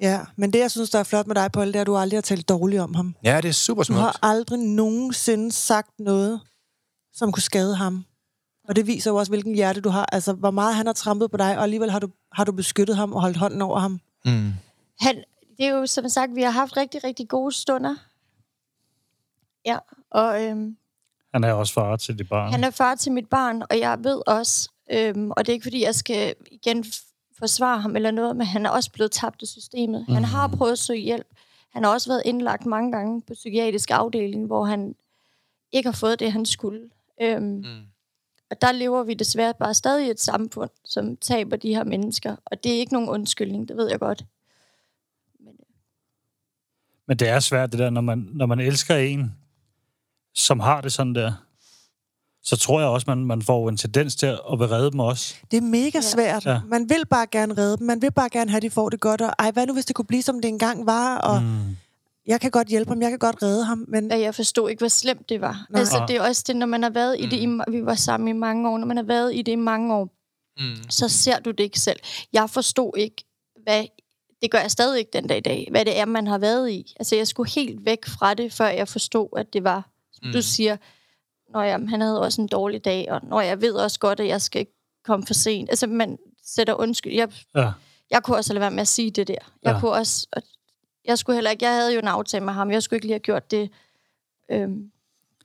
[0.00, 1.96] Ja, men det, jeg synes, der er flot med dig, Paul, det er, at du
[1.96, 3.14] aldrig har talt dårligt om ham.
[3.24, 4.00] Ja, det er super Du smukt.
[4.00, 6.40] har aldrig nogensinde sagt noget,
[7.14, 8.04] som kunne skade ham.
[8.68, 10.06] Og det viser jo også, hvilken hjerte du har.
[10.12, 12.96] Altså, hvor meget han har trampet på dig, og alligevel har du, har du beskyttet
[12.96, 14.00] ham og holdt hånden over ham.
[14.24, 14.52] Mm.
[15.00, 15.24] Han,
[15.58, 17.94] det er jo som sagt, vi har haft rigtig, rigtig gode stunder.
[19.66, 19.78] Ja,
[20.10, 20.76] og øhm,
[21.34, 22.52] Han er også far til det barn.
[22.52, 25.62] han er far til mit barn, og jeg ved også, øhm, og det er ikke
[25.64, 26.84] fordi, jeg skal igen
[27.38, 30.04] forsvare ham eller noget, men han er også blevet tabt i systemet.
[30.08, 30.14] Mm.
[30.14, 31.26] Han har prøvet at søge hjælp.
[31.72, 34.94] Han har også været indlagt mange gange på psykiatrisk afdeling, hvor han
[35.72, 36.80] ikke har fået det, han skulle.
[37.22, 37.64] Øhm, mm.
[38.50, 42.36] Og der lever vi desværre bare stadig i et samfund, som taber de her mennesker.
[42.44, 44.24] Og det er ikke nogen undskyldning, det ved jeg godt.
[47.08, 49.34] Men det er svært, det der, når man, når man elsker en,
[50.34, 51.32] som har det sådan der,
[52.42, 55.34] så tror jeg også, man, man får en tendens til at vil redde dem også.
[55.50, 56.46] Det er mega svært.
[56.46, 56.60] Ja.
[56.66, 57.86] Man vil bare gerne redde dem.
[57.86, 59.20] Man vil bare gerne have, at de får det godt.
[59.20, 61.18] Og ej, hvad nu, hvis det kunne blive, som det engang var?
[61.18, 61.76] Og mm.
[62.26, 63.84] Jeg kan godt hjælpe ham, jeg kan godt redde ham.
[63.88, 65.66] Men Og jeg forstod ikke, hvor slemt det var.
[65.70, 65.80] Nej.
[65.80, 68.28] Altså, det er også det, når man har været i det, i, vi var sammen
[68.28, 70.12] i mange år, når man har været i det i mange år,
[70.58, 70.90] Mm.
[70.90, 72.00] så ser du det ikke selv.
[72.32, 73.24] Jeg forstod ikke,
[73.62, 73.84] hvad,
[74.42, 76.70] det gør jeg stadig ikke den dag i dag, hvad det er, man har været
[76.70, 76.94] i.
[77.00, 80.32] Altså, jeg skulle helt væk fra det, før jeg forstod, at det var, som mm.
[80.32, 80.76] du siger,
[81.52, 84.26] når jeg, han havde også en dårlig dag, og når jeg ved også godt, at
[84.26, 84.72] jeg skal ikke
[85.04, 85.70] komme for sent.
[85.70, 87.14] Altså, man sætter undskyld.
[87.14, 87.70] Jeg, Ja.
[88.10, 89.34] jeg kunne også lade være med at sige det der.
[89.34, 89.70] Jeg Ja.
[89.70, 89.80] ja.
[89.80, 90.26] kunne også...
[90.32, 90.42] og
[91.06, 91.64] Jeg skulle heller ikke...
[91.64, 92.70] Jeg havde jo en aftale med ham.
[92.70, 93.70] Jeg skulle ikke lige have gjort det.
[94.50, 94.90] Øhm,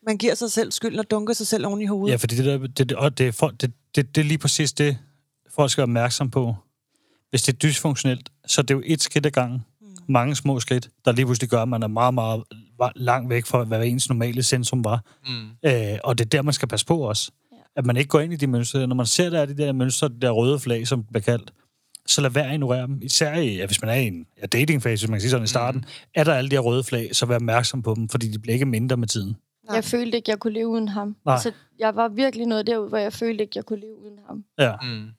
[0.06, 2.12] man giver sig selv skylden og dunker sig selv oven i hovedet.
[2.12, 4.38] Ja, fordi det, der, det, det, og det, er for, det, det, det er lige
[4.38, 4.98] præcis det,
[5.56, 6.56] folk skal være opmærksom på.
[7.30, 9.66] Hvis det er dysfunktionelt, så er det jo et skridt ad gangen.
[9.82, 9.88] Mm.
[10.08, 12.44] Mange små skridt, der lige pludselig gør, at man er meget, meget
[12.96, 15.04] langt væk fra, hvad ens normale centrum var.
[15.28, 15.70] Mm.
[15.70, 17.32] Øh, og det er der, man skal passe på også.
[17.52, 17.58] Ja.
[17.76, 18.88] At man ikke går ind i de mønstre.
[18.88, 21.24] Når man ser, der er de der mønstre, de der røde flag, som det bliver
[21.24, 21.54] kaldt,
[22.06, 23.02] så lad være at ignorere dem.
[23.02, 25.44] Især i, ja, hvis man er i en ja, datingfase, hvis man kan sige sådan
[25.44, 26.10] i starten, mm.
[26.16, 28.54] er der alle de her røde flag, så vær opmærksom på dem, fordi de bliver
[28.54, 29.38] ikke mindre med tiden.
[29.64, 29.76] Nej.
[29.76, 31.16] jeg følte ikke, jeg kunne leve uden ham.
[31.26, 31.34] Nej.
[31.34, 34.46] Altså, jeg var virkelig noget derude, hvor jeg følte ikke, jeg kunne leve uden ham.
[34.60, 34.76] Ja.
[34.82, 35.10] Mm.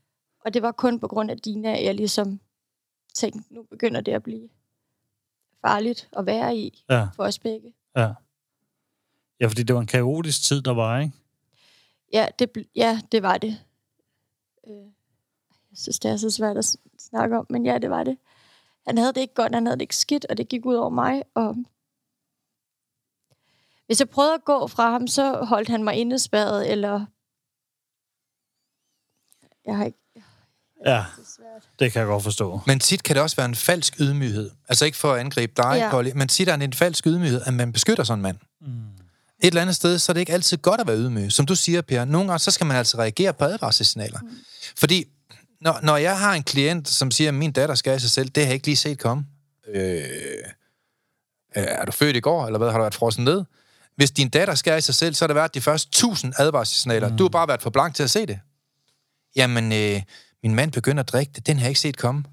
[0.45, 2.41] Og det var kun på grund af Dina, at jeg ligesom
[3.15, 4.49] tænkte, nu begynder det at blive
[5.67, 7.73] farligt at være i Ja, for os begge.
[7.97, 8.13] ja.
[9.41, 11.13] Ja, fordi det var en kaotisk tid, der var, ikke?
[12.13, 13.59] Ja, det, bl- ja, det var det.
[14.69, 14.75] Øh,
[15.73, 18.17] jeg synes, det er så svært at snakke om, men ja, det var det.
[18.87, 20.91] Han havde det ikke godt, han havde det ikke skidt, og det gik ud over
[20.91, 21.23] mig.
[21.35, 21.57] Og
[23.87, 27.07] hvis jeg prøvede at gå fra ham, så holdt han mig indespærret, eller...
[29.67, 29.99] Jeg har ikke...
[30.87, 31.05] Ja,
[31.79, 32.61] Det kan jeg godt forstå.
[32.67, 34.51] Men tit kan det også være en falsk ydmyghed.
[34.69, 35.91] Altså ikke for at angribe dig, Ja.
[35.91, 38.37] Polly, men tit er det en falsk ydmyghed, at man beskytter sådan en mand.
[39.39, 41.33] Et eller andet sted, så er det ikke altid godt at være ydmyg.
[41.33, 44.21] Som du siger, Per, nogle gange, så skal man altså reagere på advarselssignaler.
[44.21, 44.31] Mm.
[44.77, 45.05] Fordi,
[45.63, 48.29] når, når jeg har en klient, som siger, at min datter skal i sig selv,
[48.29, 49.27] det har jeg ikke lige set komme.
[49.69, 50.03] Øh,
[51.55, 52.71] er du født i går, eller hvad?
[52.71, 53.45] Har du været frossen ned?
[53.97, 57.09] Hvis din datter skal i sig selv, så har det været de første 1000 advarselssignaler.
[57.09, 57.17] Mm.
[57.17, 58.41] Du har bare været for blank til at se det.
[59.37, 60.03] Jamen, øh,
[60.43, 61.47] min mand begynder at drikke det.
[61.47, 62.25] Den har jeg ikke set komme.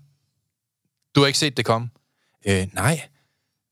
[1.16, 1.90] Du har ikke set det komme?
[2.48, 3.02] Øh, nej.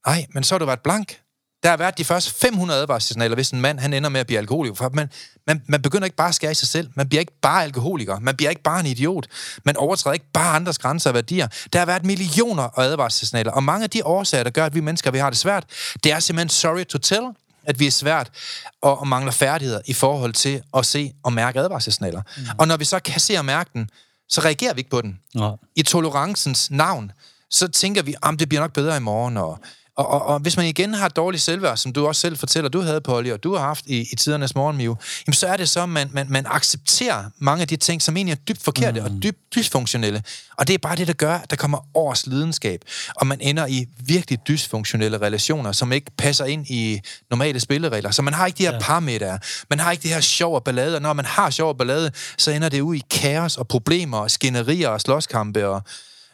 [0.06, 1.20] Nej, men så har du været blank.
[1.62, 4.38] Der har været de første 500 advarselssignaler, hvis en mand han ender med at blive
[4.38, 4.74] alkoholiker.
[4.74, 5.10] For man,
[5.46, 6.90] man, man begynder ikke bare at skære i sig selv.
[6.94, 8.18] Man bliver ikke bare alkoholiker.
[8.18, 9.26] Man bliver ikke bare en idiot.
[9.64, 11.48] Man overtræder ikke bare andres grænser og værdier.
[11.72, 13.52] Der har været millioner af advarselssignaler.
[13.52, 15.64] Og mange af de årsager, der gør, at vi mennesker vi har det svært,
[16.04, 17.26] det er simpelthen sorry to tell,
[17.64, 18.30] at vi er svært
[18.82, 22.22] og, og mangler færdigheder i forhold til at se og mærke advarselssignaler.
[22.36, 22.44] Mm.
[22.58, 23.90] Og når vi så kan se og mærke den,
[24.28, 25.20] så reagerer vi ikke på den.
[25.34, 25.50] Nej.
[25.76, 27.12] I tolerancens navn,
[27.50, 29.58] så tænker vi, at det bliver nok bedre i morgen, og
[29.98, 32.80] og, og, og hvis man igen har dårlig selvværd, som du også selv fortæller, du
[32.80, 35.82] havde, Polly, og du har haft i, i tidernes morgenmive, jamen så er det så,
[35.82, 39.06] at man, man, man accepterer mange af de ting, som egentlig er dybt forkerte mm.
[39.06, 40.22] og dybt dysfunktionelle.
[40.58, 42.80] Og det er bare det, der gør, at der kommer års lidenskab,
[43.14, 48.10] og man ender i virkelig dysfunktionelle relationer, som ikke passer ind i normale spilleregler.
[48.10, 48.78] Så man har ikke de her ja.
[48.80, 49.38] parametre,
[49.70, 52.10] man har ikke det her sjov og ballade, og når man har sjov og ballade,
[52.38, 55.82] så ender det ud i kaos og problemer og skænderier og slåskampe og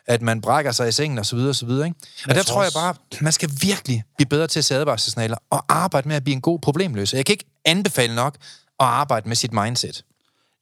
[0.07, 1.87] at man brækker sig i sengen og så videre og så videre.
[1.87, 1.99] Ikke?
[2.23, 5.37] Og jeg der tror jeg bare, man skal virkelig blive bedre til at se advarselssignaler
[5.51, 7.19] og arbejde med at blive en god problemløser.
[7.19, 8.35] Jeg kan ikke anbefale nok
[8.81, 10.05] at arbejde med sit mindset.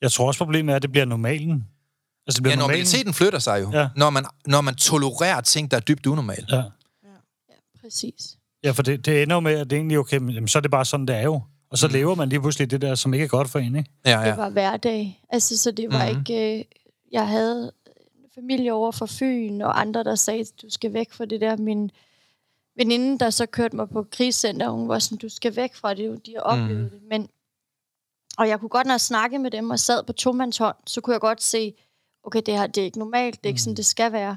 [0.02, 1.64] Jeg tror også, problemet er, at det bliver normalen.
[2.26, 2.78] Altså, det bliver Ja, normalen.
[2.78, 3.80] normaliteten flytter sig jo, Ja.
[3.80, 3.88] ja.
[3.96, 6.46] når, man, når man tolererer ting, der er dybt unormale.
[6.50, 6.62] Ja.
[7.82, 8.36] Præcis.
[8.64, 10.58] ja, for det, det ender jo med, at det er egentlig okay, men jamen, så
[10.58, 11.42] er det bare sådan, det er jo.
[11.70, 11.92] Og så mm.
[11.92, 13.90] lever man lige pludselig det der, som ikke er godt for en, ikke?
[14.06, 14.34] Ja, Det ja.
[14.34, 15.20] var hverdag.
[15.30, 16.24] Altså, så det var mm-hmm.
[16.30, 16.58] ikke...
[16.58, 16.64] Øh,
[17.12, 17.72] jeg havde
[18.34, 21.56] familie over fra Fyn, og andre, der sagde, du skal væk fra det der.
[21.56, 21.90] Min
[22.76, 26.26] veninde, der så kørte mig på krigscenter, hun var sådan, du skal væk fra det,
[26.26, 26.82] de har oplevet Mhm.
[26.84, 26.90] mm.
[26.90, 27.08] det.
[27.08, 27.28] Men,
[28.38, 31.14] og jeg kunne godt, når jeg snakkede med dem og sad på tomandshånd, så kunne
[31.14, 31.74] jeg godt se,
[32.24, 34.36] okay, det her det er ikke normalt, det er ikke sådan, det skal være.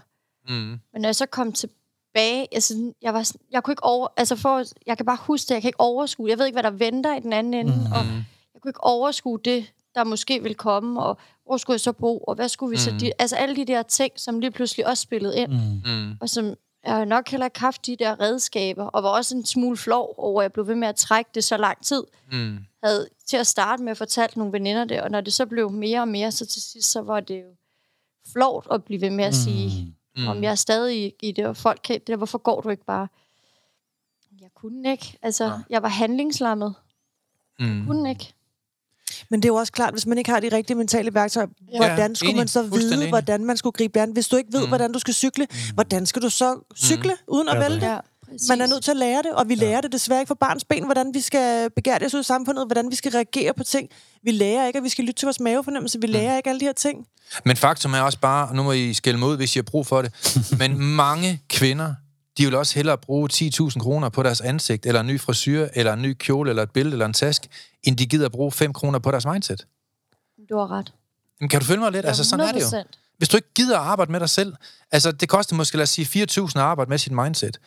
[0.50, 0.54] Mm.
[0.94, 4.36] Men når jeg så kom tilbage, altså, jeg, var, sådan- jeg kunne ikke over, altså
[4.36, 6.70] for, jeg kan bare huske det, jeg kan ikke overskue, jeg ved ikke, hvad der
[6.78, 7.92] venter i den anden ende, mm.
[7.92, 8.06] og
[8.54, 12.18] jeg kunne ikke overskue det, der måske ville komme, og hvor skulle jeg så bo,
[12.18, 12.80] og hvad skulle vi mm.
[13.00, 13.06] så...
[13.06, 15.92] De, altså alle de der ting, som lige pludselig også spillede ind, mm.
[15.92, 16.18] Mm.
[16.22, 16.54] og som
[16.84, 20.42] jeg nok heller ikke haft de der redskaber, og var også en smule flov over,
[20.42, 22.04] at jeg blev ved med at trække det så lang tid.
[22.32, 22.58] Mm.
[22.84, 25.72] Havde til at starte med at fortælle nogle veninder det, og når det så blev
[25.72, 27.56] mere og mere, så til sidst, så var det jo
[28.34, 30.28] flovt at blive ved med at sige, mm.
[30.28, 32.86] om jeg er stadig i, det, og folk kan, det der, hvorfor går du ikke
[32.86, 33.08] bare?
[34.42, 35.18] Jeg kunne ikke.
[35.22, 35.52] Altså, Ja.
[35.70, 36.76] jeg var handlingslammet.
[37.60, 37.86] Mm.
[37.88, 38.34] Kunne ikke.
[39.32, 41.78] Men det er jo også klart, hvis man ikke har de rigtige mentale værktøjer, ja,
[41.78, 42.38] hvordan skulle enig.
[42.40, 43.10] man så vide, enig.
[43.10, 44.12] hvordan man skulle gribe det an?
[44.12, 44.64] Hvis du ikke ved, Mm.
[44.66, 44.70] mm.
[44.70, 45.58] hvordan du skal cykle, mm.
[45.74, 47.34] hvordan skal du så cykle mm.
[47.34, 47.86] uden at Ja, vælte?
[47.86, 48.50] Ja, præcis.
[48.50, 50.64] Man er nødt til at lære det, og vi lærer det desværre ikke fra barns
[50.64, 53.90] ben, hvordan vi skal begære os ud i samfundet, hvordan vi skal reagere på ting.
[54.24, 56.02] Vi lærer ikke, at vi skal lytte til vores mavefornemmelse.
[56.02, 57.06] Vi lærer ikke alle de her ting.
[57.46, 59.64] Men faktum er også bare, og nu må I skælde mig ud, hvis I har
[59.64, 60.12] brug for det,
[60.60, 61.94] men mange kvinder,
[62.38, 65.94] de vil også hellere bruge 10.000 kroner på deres ansigt, eller en ny frisyr, eller
[65.94, 67.48] en ny kjole, eller et billede, eller en task,
[67.84, 69.68] end de gider at bruge 5 kroner på deres mindset.
[70.50, 70.94] Du har ret.
[71.40, 72.06] Men kan du følge mig lidt?
[72.06, 72.78] Altså, sådan er det jo.
[72.78, 72.84] 100%.
[73.18, 74.54] Hvis du ikke gider at arbejde med dig selv,
[74.92, 77.60] altså det koster måske, lad os sige, 4.000 at arbejde med sit mindset.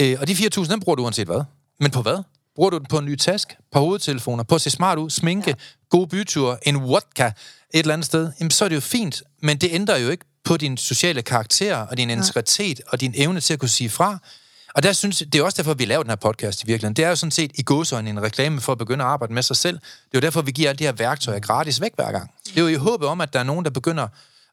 [0.00, 1.44] Øh, og de 4.000, dem bruger du uanset hvad.
[1.80, 2.22] Men på hvad?
[2.54, 5.50] Bruger du den på en ny task, på hovedtelefoner, på at se smart ud, sminke,
[5.50, 5.54] ja.
[5.90, 9.58] gode byture, en vodka et eller andet sted, jamen så er det jo fint, men
[9.58, 13.52] det ændrer jo ikke på din sociale karakter og din integritet og din evne til
[13.52, 14.18] at kunne sige fra.
[14.74, 16.96] Og der synes, det er også derfor, vi laver den her podcast i virkeligheden.
[16.96, 19.42] Det er jo sådan set i godsøjne en reklame for at begynde at arbejde med
[19.42, 19.78] sig selv.
[19.78, 22.30] Det er jo derfor, vi giver alle de her værktøjer gratis væk hver gang.
[22.44, 24.08] Det er jo i håbet om, at der er nogen, der begynder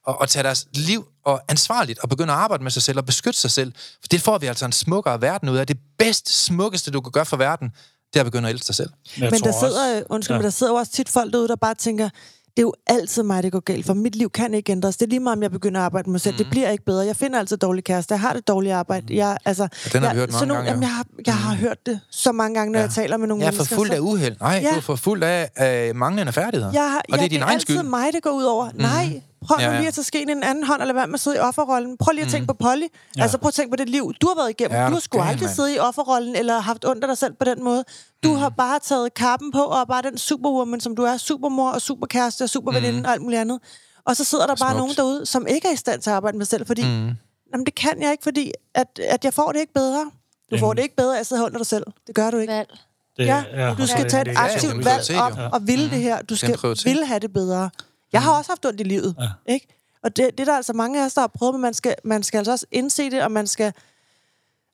[0.08, 3.06] at, at tage deres liv og ansvarligt og begynde at arbejde med sig selv og
[3.06, 3.74] beskytte sig selv.
[4.02, 5.68] For det får vi altså en smukkere verden ud af.
[5.68, 7.70] Det bedst smukkeste, du kan gøre for verden,
[8.14, 8.90] det er at begynde at elske dig selv.
[9.18, 10.36] Jeg men tror der sidder, også- undskyld, Ja.
[10.36, 10.40] ja.
[10.40, 12.10] men der sidder jo også tit folk derude, der bare tænker,
[12.50, 14.98] det er jo altid mig, det går galt, for mit liv kan ikke ændres.
[14.98, 16.34] Det er lige meget, om jeg begynder at arbejde med mig selv.
[16.34, 16.38] Mm.
[16.38, 17.06] Det bliver ikke bedre.
[17.06, 18.16] Jeg finder altid dårlige kærester.
[18.16, 19.16] Jeg har det dårlige arbejde.
[19.16, 21.36] Jeg, altså, Ja, den har jeg, vi hørt mange sådan gange, Jamen, jeg, har, jeg
[21.38, 22.86] har hørt det så mange gange, når Ja.
[22.86, 23.76] jeg taler med nogle Jeg er for mennesker.
[23.76, 24.36] fuld af uheld.
[24.40, 24.70] Nej, Ja.
[24.72, 26.72] du er for fuld af, af manglende færdigheder.
[26.74, 27.90] Jeg har, og det er ja, din det er egen altid skyld.
[27.90, 28.70] mig, det går ud over.
[28.72, 28.78] Mm.
[28.82, 29.78] Nej, prøv Ja, nu ja.
[29.78, 31.98] lige at tage skeen i en anden hånd, eller hvad med at sidde i offerrollen.
[31.98, 32.84] Prøv lige at tænke på Polly.
[33.18, 33.22] Ja.
[33.22, 34.76] Altså prøv at tænke på det liv, du har været igennem.
[34.76, 35.56] Ja, Ja, du har sgu aldrig mand.
[35.56, 37.84] siddet i offerrollen, eller haft ondt af dig selv på den måde.
[38.24, 38.38] Du mm.
[38.40, 41.18] har bare taget kappen på, og bare den superwoman, som du er.
[41.18, 43.06] Supermor og superkæreste og superveninde mm.
[43.06, 43.60] og alt muligt andet.
[44.06, 44.78] Og så sidder der bare Smukt.
[44.78, 47.10] nogen derude, som ikke er i stand til at arbejde med sig selv, fordi mm.
[47.54, 50.12] jamen, det kan jeg ikke, fordi at, at jeg får det ikke bedre.
[50.52, 51.84] Du får det ikke bedre af at sidde holde dig selv.
[52.08, 52.54] Det gør du ikke.
[52.54, 52.70] Valg.
[53.18, 56.00] Det, Ja, du skal det- tage det et ja, aktivt valg om at ville det
[56.00, 56.22] her.
[56.22, 57.70] Du skal ville have det bedre.
[58.14, 59.54] Jeg har også haft ondt i livet, Ja.
[59.54, 59.68] ikke?
[60.04, 61.96] Og det, det er der altså mange af os, der har prøvet, men man skal,
[62.04, 63.74] man skal altså også indse det, og man skal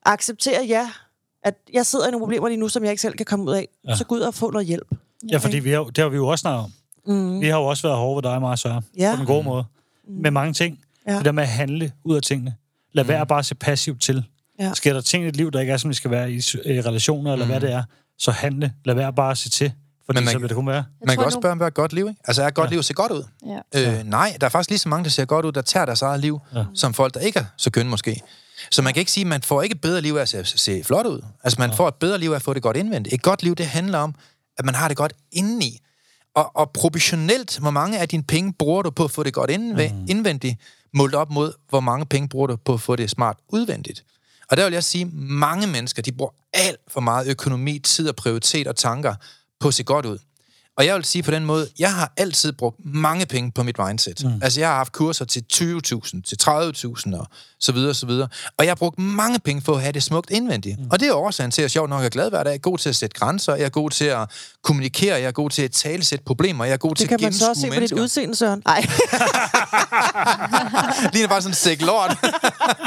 [0.05, 0.89] acceptere, ja,
[1.43, 3.53] at jeg sidder i nogle problemer lige nu, som jeg ikke selv kan komme ud
[3.53, 3.89] af, Ja.
[3.91, 3.95] ja.
[3.95, 4.87] så gå ud og få noget hjælp.
[5.31, 6.71] Ja, fordi vi har, det har vi jo også snakket om.
[7.15, 7.41] Mm.
[7.41, 8.83] Vi har jo også været hårde ved dig, Maja Søren.
[8.97, 9.11] Ja.
[9.15, 9.63] På den gode måde.
[10.07, 10.79] Med mange ting.
[11.07, 11.15] Ja.
[11.17, 12.55] Det der med at handle ud af tingene.
[12.93, 14.25] Lad være bare at se passivt til.
[14.59, 14.73] Ja.
[14.73, 16.81] Sker der ting i dit liv, der ikke er, som det skal være i, i
[16.81, 17.83] relationer, eller hvad det er,
[18.17, 18.73] så handle.
[18.85, 19.73] Lad være bare at se til.
[20.05, 20.85] Fordi Men man- så vil det kun være.
[21.07, 22.21] Man kan også spørge, om hvad er et godt liv, ikke?
[22.25, 22.69] Altså, er et godt Ja.
[22.69, 23.23] liv at se godt ud?
[23.73, 23.97] Ja.
[23.99, 26.01] Øh, nej, der er faktisk lige så mange, der ser godt ud, der tager deres
[26.01, 26.63] eget liv, Ja.
[26.73, 28.21] som folk, der ikke er så kønne måske.
[28.71, 30.45] Så man kan ikke sige, at man får ikke et bedre liv af at se,
[30.45, 31.21] se flot ud.
[31.43, 31.75] Altså, man ja.
[31.75, 33.13] får et bedre liv af at få det godt indvendigt.
[33.15, 34.15] Et godt liv, det handler om,
[34.57, 35.79] at man har det godt indeni.
[36.35, 39.49] Og, og proportionelt, hvor mange af dine penge bruger du på at få det godt
[39.51, 40.05] indve- mm.
[40.09, 40.59] indvendigt,
[40.93, 44.03] målt op mod, hvor mange penge bruger du på at få det smart udvendigt.
[44.51, 48.15] Og der vil jeg sige, mange mennesker, de bruger alt for meget økonomi, tid og
[48.15, 49.15] prioritet og tanker
[49.59, 50.17] på se godt ud.
[50.77, 53.75] Og jeg vil sige på den måde, jeg har altid brugt mange penge på mit
[53.87, 54.23] mindset.
[54.23, 54.39] Mm.
[54.41, 57.27] Altså, jeg har haft kurser til 20.000, til 30.000 og
[57.59, 58.27] så videre, så videre.
[58.57, 60.79] Og jeg har brugt mange penge for at have det smukt indvendigt.
[60.79, 60.87] Mm.
[60.91, 62.49] Og det er årsagen til, at jeg sjovt nok er glad hver dag.
[62.49, 64.29] Jeg er god til at sætte grænser, jeg er god til at
[64.65, 67.15] kommunikere, jeg er god til at tale sætte problemer, jeg er god til Det kan
[67.15, 68.03] at man så også se gennemskue på dit mennesker.
[68.03, 68.61] udseende, Søren.
[68.65, 68.85] Nej.
[71.13, 72.17] ligner bare sådan en sæk lort.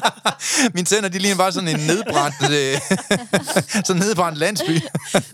[0.75, 2.81] Mine tænder, de ligner bare sådan en nedbrændt, øh,
[3.87, 4.75] sådan en nedbrændt landsby.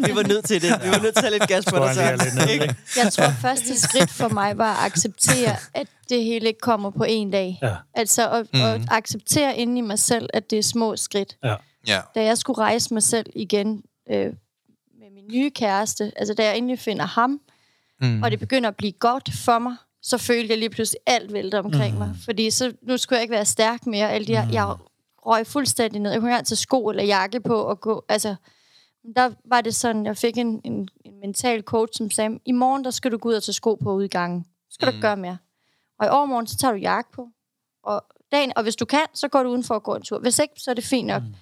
[0.07, 0.81] Vi var nødt til det.
[0.85, 2.21] Vi var nødt til at lidt gas på dig, Søren.
[2.97, 7.05] Jeg tror, første skridt for mig var at acceptere, at det hele ikke kommer på
[7.09, 7.59] en dag.
[7.63, 7.75] Ja.
[7.95, 8.61] Altså at, mm.
[8.61, 11.37] at acceptere inde i mig selv, at det er små skridt.
[11.45, 11.55] Ja.
[11.87, 12.01] Ja.
[12.15, 14.33] Da jeg skulle rejse mig selv igen øh,
[15.29, 17.41] min nye kæreste, altså da jeg endelig finder ham,
[18.01, 18.23] Mm.
[18.23, 21.59] og det begynder at blive godt for mig, så følte jeg lige pludselig alt vælte
[21.59, 21.99] omkring mm.
[21.99, 22.15] mig.
[22.25, 24.11] Fordi så, nu skulle jeg ikke være stærk mere.
[24.13, 24.77] Alle de her, Jeg
[25.27, 26.11] røg fuldstændig ned.
[26.11, 28.05] Jeg kunne ikke engang tage sko eller jakke på og gå.
[28.09, 28.35] Altså,
[29.17, 32.85] der var det sådan, jeg fik en, en, en mental coach, som sagde, i morgen
[32.85, 34.45] der skal du gå ud og tage sko på ude i gangen.
[34.71, 34.91] Så skal mm.
[34.91, 35.39] du ikke gøre mere.
[36.01, 37.29] Og i overmorgen, så tager du jakke på.
[37.85, 40.19] Og, dagen, og hvis du kan, så går du udenfor og går en tur.
[40.19, 41.23] Hvis ikke, så er det fint nok.
[41.23, 41.35] Mm.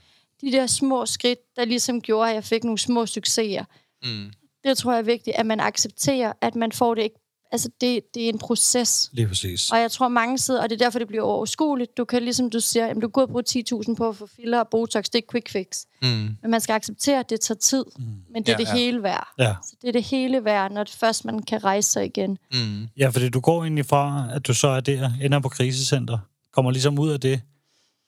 [0.42, 3.64] De der små skridt, der ligesom gjorde, at jeg fik nogle små succeser.
[4.04, 4.30] Mm.
[4.64, 7.16] Det tror jeg er vigtigt, at man accepterer, at man får det ikke.
[7.52, 9.10] Altså, det, det er en proces.
[9.12, 9.70] Lige præcis.
[9.72, 11.96] Og jeg tror, mange sidder, og det er derfor, det bliver overskueligt.
[11.96, 13.44] Du kan, ligesom du siger, jamen, du kan gå og bruge
[13.88, 15.04] 10.000 på at få filler og botox.
[15.04, 15.66] Det er quick fix.
[16.02, 16.08] Mm.
[16.42, 17.84] Men man skal acceptere, at det tager tid.
[17.98, 18.04] Mm.
[18.32, 18.74] Men det er Ja, det ja.
[18.74, 19.28] hele værd.
[19.38, 19.54] Ja.
[19.64, 22.38] Så det er det hele værd, når det først man kan rejse sig igen.
[22.54, 22.88] Mm.
[22.96, 26.18] ja, fordi du går egentlig fra, at du så er der, ender på krisecenter,
[26.52, 27.40] kommer ligesom ud af det.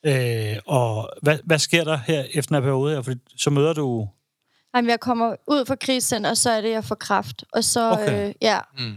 [0.07, 3.03] Øh, og hvad, hvad sker der her efter den her periode her?
[3.03, 4.09] Fordi så møder du...
[4.77, 7.45] Jamen, jeg kommer ud fra krisecenter, og så er det, jeg får kraft.
[7.53, 8.29] Og så, Okay.
[8.29, 8.95] øh, ja, Mm.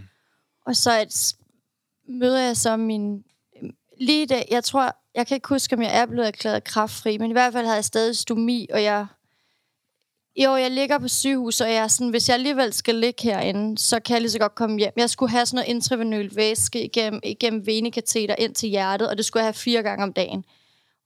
[0.65, 1.35] og så et,
[2.09, 3.23] møder jeg så min...
[4.01, 7.29] Lige da, jeg tror, jeg kan ikke huske, om jeg er blevet erklæret kraftfri, men
[7.29, 9.05] i hvert fald havde jeg stadig stomi, og jeg...
[10.43, 13.77] Jo, jeg ligger på sygehus, og jeg er sådan, hvis jeg alligevel skal ligge herinde,
[13.77, 14.93] så kan jeg lige så godt komme hjem.
[14.97, 19.25] Jeg skulle have sådan noget intravenøl væske igennem, igennem venekateter ind til hjertet, og det
[19.25, 20.45] skulle jeg have fire gange om dagen.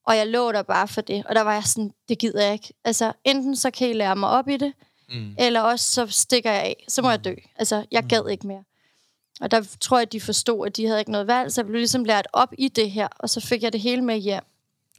[0.07, 2.53] Og jeg lå der bare for det, og der var jeg sådan, det gider jeg
[2.53, 2.73] ikke.
[2.85, 4.73] Altså, enten så kan I lære mig op i det,
[5.13, 5.35] Mm.
[5.39, 6.85] eller også så stikker jeg af.
[6.87, 7.33] Så må jeg dø.
[7.55, 8.63] Altså, jeg gad ikke mere.
[9.41, 11.77] Og der tror jeg, de forstod, at de havde ikke noget valg, så jeg blev
[11.77, 14.41] ligesom lært op i det her, og så fik jeg det hele med hjem.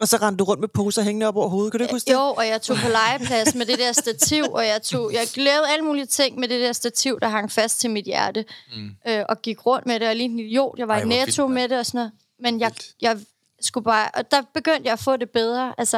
[0.01, 1.73] Og så rendte du rundt med poser hængende op over hovedet.
[1.73, 2.13] Kan du ikke huske det?
[2.13, 5.69] Jo, og jeg tog på legeplads med det der stativ, og jeg tog, jeg lavede
[5.73, 8.45] alle mulige ting med det der stativ, der hang fast til mit hjerte,
[8.77, 8.91] mm.
[9.09, 10.79] øh, og gik rundt med det, og lige en idiot.
[10.79, 11.55] Jeg var Ej, i netto mand.
[11.55, 12.13] med det og sådan noget.
[12.39, 13.19] Men jeg, jeg
[13.67, 15.75] skulle bare, og der begyndte jeg at få det bedre.
[15.79, 15.97] Altså,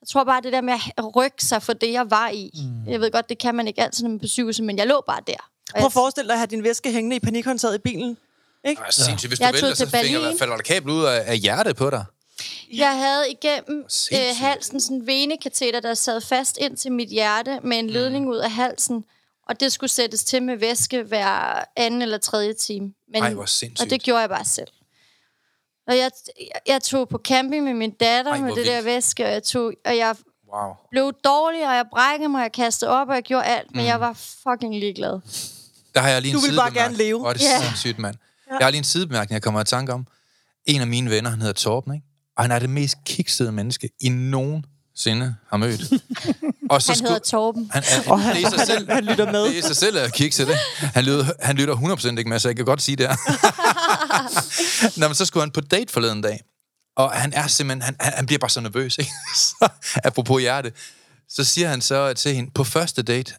[0.00, 2.50] jeg tror bare, det der med at rykke sig for det, jeg var i.
[2.54, 2.92] Mm.
[2.92, 4.86] Jeg ved godt, det kan man ikke altid, når man er på sygehuset, men jeg
[4.86, 5.32] lå bare der.
[5.70, 8.16] Prøv jeg- at forestille dig at have din væske hængende i panikhåndtaget i bilen.
[8.68, 8.82] Ikke?
[8.84, 9.30] Altså, sindssygt.
[9.30, 12.04] Hvis Jeg du vælter, så fik, falder der kabel ud af, af hjertet på dig.
[12.74, 17.58] Jeg havde igennem øh, halsen sådan en venekateter, der sad fast ind til mit hjerte
[17.62, 19.04] med en ledning ud af halsen.
[19.48, 22.92] Og det skulle sættes til med væske hver anden eller tredje time.
[23.12, 23.86] Men, Ej, hvor sindssygt.
[23.86, 24.68] Og det gjorde jeg bare selv.
[25.90, 26.10] Og jeg,
[26.66, 28.84] jeg, tog på camping med min datter Ej, med det der vildt.
[28.84, 30.16] væske, og jeg, tog, og jeg
[30.54, 30.72] Wow.
[30.90, 33.84] blev dårlig, og jeg brækkede mig, og jeg kastede op, og jeg gjorde alt, men
[33.86, 35.20] jeg var fucking ligeglad.
[35.94, 37.28] Der har jeg lige en Du vil bare gerne leve.
[37.28, 37.60] Er det Ja.
[37.62, 38.16] sindssygt, mand.
[38.50, 40.06] Jeg har lige en sidebemærkning, jeg kommer i tanke om.
[40.66, 42.06] En af mine venner, han hedder Torben, ikke?
[42.36, 45.80] Og han er det mest kiksede menneske, I nogensinde har mødt.
[46.70, 47.70] Og Han hedder Torben.
[47.72, 48.88] Han, han, Og han, det er sig selv.
[48.88, 49.44] han, han lytter med.
[49.44, 50.58] Det er sig selv at kikse det.
[50.78, 53.16] Han lytter, han lytter 100% ikke med, så jeg kan godt sige det her.
[55.00, 56.40] Nå, men så skulle han på date forleden dag.
[56.96, 59.10] Og han er simpelthen, han, han bliver bare så nervøs, ikke?
[59.36, 59.68] Så,
[60.04, 60.72] apropos hjerte.
[61.28, 63.34] Så siger han så til hende, på første date,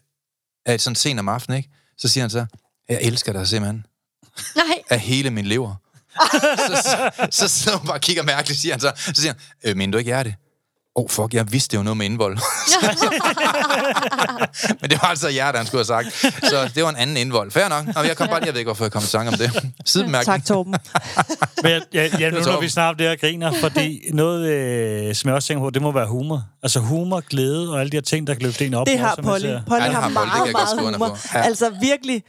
[0.66, 1.70] af sådan sent om aftenen, ikke?
[1.98, 2.46] Så siger han så,
[2.88, 3.86] jeg elsker dig simpelthen
[4.56, 5.74] Nej, af hele min lever.
[6.68, 8.92] så, så, så sidder hun bare og kigger mærkeligt, siger han så.
[8.96, 9.40] Så siger han,
[9.70, 10.34] øh, mener du ikke hjerte?
[10.94, 12.38] Oh fuck, jeg vidste jo noget med indvold.
[14.80, 16.34] Men det var altså jer, der han skulle have sagt.
[16.50, 17.50] Så det var en anden indvold.
[17.50, 17.86] Fair nok.
[17.94, 19.70] Nå, jeg kom bare, jeg ved ikke, hvorfor jeg kom i tanke om det.
[19.84, 20.34] Sidebemærkning.
[20.34, 20.74] Tak, Torben.
[21.62, 25.28] Men jeg, jeg, jeg, nu når vi snart det her griner, fordi noget, øh, som
[25.28, 26.44] jeg også tænker på, det må være humor.
[26.62, 28.86] Altså humor, glæde og alle de her ting, der kan løfte en op.
[28.86, 29.46] Det har Polly.
[29.68, 31.18] Polly Ja, det har har meget, meget humor.
[31.34, 31.40] Ja.
[31.42, 32.22] Altså virkelig,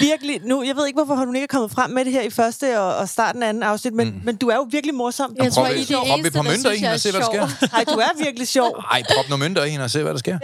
[0.00, 0.40] virkelig.
[0.44, 2.80] Nu, jeg ved ikke, hvorfor hun ikke er kommet frem med det her i første
[2.80, 4.20] og, og starten af anden afsnit, men, mm.
[4.24, 5.36] men du er jo virkelig morsom.
[5.42, 6.94] Jeg tror, prop- I det prop et eneste, par der mønter i synes, hende jeg
[6.94, 7.68] og se, hvad der er sker.
[7.68, 7.68] sjov.
[7.78, 8.84] Ej, du er virkelig sjov.
[8.92, 10.38] Ej, prop nogle mønter i hende og se, hvad der sker.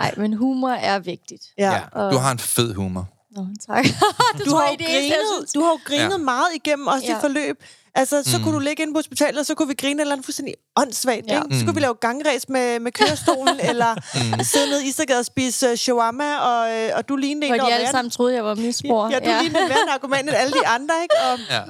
[0.00, 1.42] Nej, men humor er vigtigt.
[1.58, 1.72] Ja.
[1.72, 3.08] Ja, du har en fed humor.
[3.36, 3.84] Nå, tak.
[4.38, 6.10] det Du har, jeg, det det grinet, du har jo grinet Ja.
[6.10, 6.16] ja.
[6.16, 7.08] meget igennem også ja.
[7.08, 7.14] Ja.
[7.14, 7.62] dit forløb.
[7.94, 8.44] Altså, så mm.
[8.44, 10.54] kunne du ligge inde på hospitalet, og så kunne vi grine et eller andet fuldstændig
[10.76, 11.26] åndssvagt.
[11.26, 11.34] Ja.
[11.34, 11.42] Ja.
[11.44, 11.58] Ikke?
[11.58, 13.94] Så kunne vi lave gangræs med, med kørestolen, eller
[14.42, 17.64] sidde nede i Isagade og spise uh, shawarma, og, øh, og du lignede en, der
[17.64, 19.10] de alle værre- sammen troede, jeg var misbruger.
[19.10, 19.42] Ja, du ja.
[19.42, 21.14] lignede en værre argument end alle de andre, ikke?
[21.32, 21.62] Og Ja.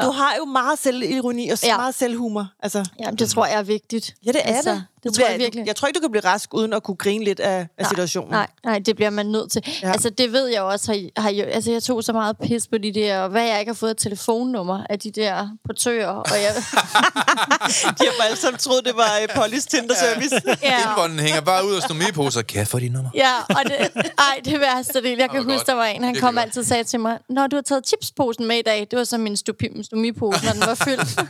[0.00, 0.06] ja.
[0.06, 1.68] du har jo meget selvironi og Ja.
[1.68, 1.76] ja.
[1.76, 2.46] meget selvhumor.
[2.62, 4.14] Altså, Jamen, det tror jeg er vigtigt.
[4.26, 4.84] ja, det er Altså, det.
[5.08, 5.66] Det tror jeg virkelig.
[5.66, 8.30] Jeg tror ikke, du kan blive rask, uden at kunne grine lidt af, af situationen.
[8.30, 9.62] Nej, nej, det bliver man nødt til.
[9.82, 9.92] Ja.
[9.92, 10.92] Altså, det ved jeg også.
[10.92, 13.70] Har, har, altså, jeg tog så meget pis på de der, og hvad jeg ikke
[13.70, 16.08] har fået et telefonnummer af de der portører.
[16.08, 16.54] Og jeg,
[17.98, 20.40] De har alle sammen troet, det var uh, Pollys Tinder-service.
[20.62, 22.42] ja, Indvolden hænger bare ud af stomiposer.
[22.42, 23.10] Kan jeg få dit nummer?
[23.14, 25.18] ja, og det, ej, det værste del.
[25.18, 25.66] Jeg kan huske, godt.
[25.66, 27.88] der var en, han Det kom altid og sagde til mig, Når du har taget
[27.88, 31.20] chipsposen med i dag, det var så min stomipose, når den var fyldt.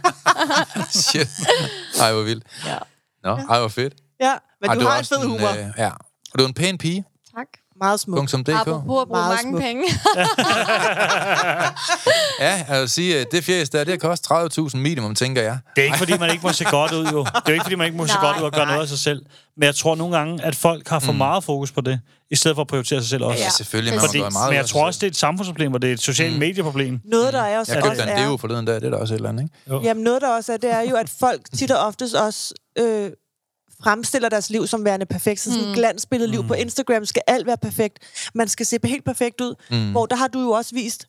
[1.06, 1.28] Shit.
[2.00, 2.44] Ej, hvor vildt.
[2.66, 2.76] ja.
[3.28, 3.94] Nå, ej, hvor fedt.
[4.20, 5.48] Ja, men Ej, du har en også fed humor.
[5.48, 5.90] Øh, ja.
[6.32, 7.04] Og du er en pæn pige.
[7.80, 8.16] Meget smuk.
[8.16, 8.48] Punktum DK.
[8.48, 9.62] Apropos at bruge Meget mange smukt.
[9.64, 9.84] penge.
[12.40, 15.58] Ja, jeg vil sige, at det fjæs der, det har kostet 30.000 minimum, tænker jeg.
[15.76, 17.18] Det er ikke, fordi man ikke må se godt ud, jo.
[17.24, 18.22] Det er jo ikke, fordi man ikke må se Nej.
[18.26, 19.22] godt ud og gøre noget af sig selv.
[19.56, 22.54] Men jeg tror nogle gange, at folk har for meget fokus på det, i stedet
[22.54, 23.42] for at prioritere sig selv også.
[23.42, 23.94] Ja, selvfølgelig.
[23.94, 26.00] Man Fordi, meget men jeg tror også, det er et samfundsproblem, og det er et
[26.02, 26.38] socialt mm.
[26.38, 27.00] medieproblem.
[27.04, 29.18] Noget, der er også, Jeg købte en deo forleden dag, det er da også et
[29.18, 29.86] eller andet, ikke?
[29.86, 33.10] Jamen noget, der også er, det er jo, at folk tit og oftest også øh,
[33.82, 35.40] fremstiller deres liv som værende perfekt.
[35.40, 35.74] Så sådan et Mm.
[35.74, 37.98] glansbilledet liv på Instagram skal alt være perfekt.
[38.34, 39.54] Man skal se helt perfekt ud.
[39.70, 39.90] Mm.
[39.90, 41.06] Hvor der har du jo også vist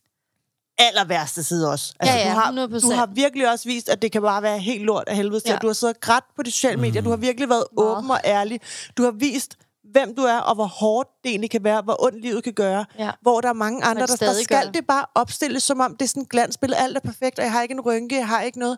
[0.77, 1.93] aller værste side også.
[1.99, 2.82] Altså, Ja, ja, du, har, 100%.
[2.89, 5.49] du har virkelig også vist, at det kan bare være helt lort af helvede til.
[5.49, 5.58] Ja.
[5.58, 7.01] Du har siddet og grædt på de sociale medier.
[7.01, 7.97] Du har virkelig været Meget.
[7.97, 8.62] åben og ærlig.
[8.97, 9.55] Du har vist,
[9.91, 12.86] hvem du er, og hvor hårdt det egentlig kan være, hvor ondt livet kan gøre.
[12.99, 13.12] Ja.
[13.21, 14.71] Hvor der er mange andre, der, der skal gør.
[14.71, 16.79] det bare opstilles, som om det er sådan glansbillede.
[16.82, 18.77] Alt er perfekt, og jeg har ikke en rynke, jeg har ikke noget.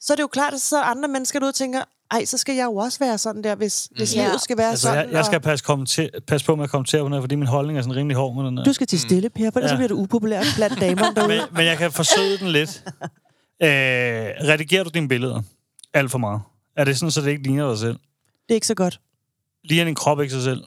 [0.00, 2.54] Så er det jo klart, at så andre mennesker derude og tænker, ej, så skal
[2.54, 4.26] jeg jo også være sådan der, hvis, hvis Ja.
[4.26, 5.04] livet skal være Altså, sådan.
[5.06, 7.34] jeg, jeg skal og passe, kommenter, passe på med at kommentere på den her, fordi
[7.34, 8.64] min holdning er sådan rimelig hård med den her.
[8.64, 9.76] Du skal til stille, Per, for ellers Ja.
[9.76, 11.28] bliver du upopulær blandt damerne derude.
[11.28, 12.84] Men, men jeg kan forsøge den lidt.
[13.62, 15.42] Øh, redigerer du dine billeder
[15.94, 16.40] alt for meget?
[16.76, 17.92] Er det sådan, så det ikke ligner dig selv?
[17.92, 19.00] Det er ikke så godt.
[19.64, 20.64] Ligner din krop ikke sig selv?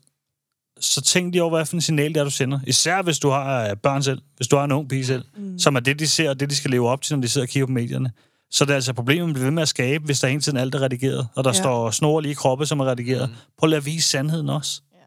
[0.80, 2.60] Så tænk lige over, hvad for en signal det er, du sender.
[2.68, 5.60] Især hvis du har øh, børn selv, hvis du har en ung pige selv, mm.
[5.60, 7.46] som er det, de ser, og det, de skal leve op til, når de sidder
[7.46, 8.12] og kigger på medierne.
[8.52, 10.58] Så det er altså problemet, man bliver ved med at skabe, hvis der hele tiden
[10.58, 11.56] alt er redigeret, og der ja.
[11.56, 11.62] Ja.
[11.62, 13.30] står snorlige kroppe, som er redigeret.
[13.30, 13.36] Mm.
[13.58, 14.82] Prøv at lade vise sandheden også.
[14.94, 14.98] Ja.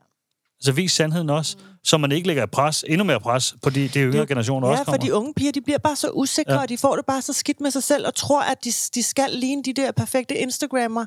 [0.61, 1.65] Altså vis sandheden også, mm.
[1.85, 4.85] så man ikke lægger pres, endnu mere pres på de, de yngre generationer Ja, også
[4.85, 5.07] for kommer.
[5.07, 6.57] de unge piger, de bliver bare så usikre, Ja.
[6.57, 6.63] ja.
[6.63, 9.03] og de får det bare så skidt med sig selv, og tror, at de, de
[9.03, 11.07] skal ligne de der perfekte Instagrammer.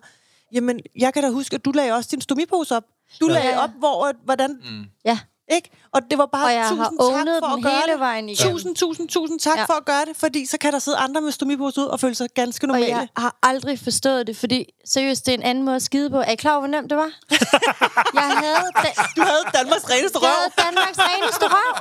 [0.53, 2.83] Jamen, jeg kan da huske, at du lagde også din stomipose op.
[3.21, 3.33] Du ja.
[3.33, 3.63] lagde Ja.
[3.63, 4.59] op, hvor, hvordan...
[4.69, 4.83] Mm.
[5.05, 5.19] Ja.
[5.51, 5.69] Ikke?
[5.93, 7.99] Og det var bare Og jeg har tusind tak ownet for at gøre hele det.
[7.99, 8.53] vejen igennem.
[8.53, 9.59] Tusind, tusind, tusind tak Ja.
[9.61, 9.65] ja.
[9.65, 12.15] for at gøre det, fordi så kan der sidde andre med stomipose ud og føle
[12.15, 12.87] sig ganske Og normale.
[12.97, 16.17] jeg har aldrig forstået det, fordi seriøst, det er en anden måde at skide på.
[16.17, 17.09] Er I klar over, hvor nemt det var?
[18.13, 20.35] jeg havde, da- Du havde Danmarks reneste jeg røv.
[20.37, 21.75] havde Danmarks reneste røv.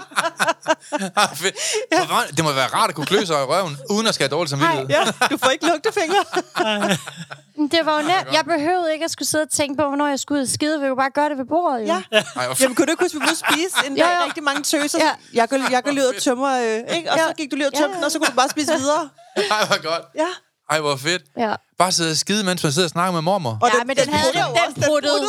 [2.07, 4.37] Hvor- Det må være rart at kunne klø sig i røven, uden at skal have
[4.37, 4.87] dårligt samvittighed.
[4.89, 6.25] Ja, du får ikke lugtefingre.
[7.75, 8.29] Det var jo nemt.
[8.33, 10.81] Jeg behøvede ikke at skulle sidde og tænke på, hvornår jeg skulle ud og skide.
[10.81, 11.87] Vi kunne bare gøre det ved bordet, jo.
[11.87, 12.03] Ja.
[12.37, 14.25] Ej, Jamen, kunne du ikke huske, at vi spise en dag Jo, jo.
[14.27, 14.99] rigtig mange tøser?
[15.07, 15.13] Ja.
[15.35, 17.11] Jeg går, jeg går lige ud og tømmer, øh, ikke?
[17.13, 17.33] Og så Ja.
[17.33, 19.09] gik du lige ud og Ja, tømte den, og så kunne du bare spise videre.
[19.37, 20.03] Ej, hvor godt.
[20.23, 20.29] Ja.
[20.71, 21.23] Ej, hvor fedt.
[21.39, 21.55] ja.
[21.79, 23.59] Bare sidde og skide, mens man sidder og snakker med mormor.
[23.63, 25.21] Og ja, men den, havde prutter den, jo også, den pruttede.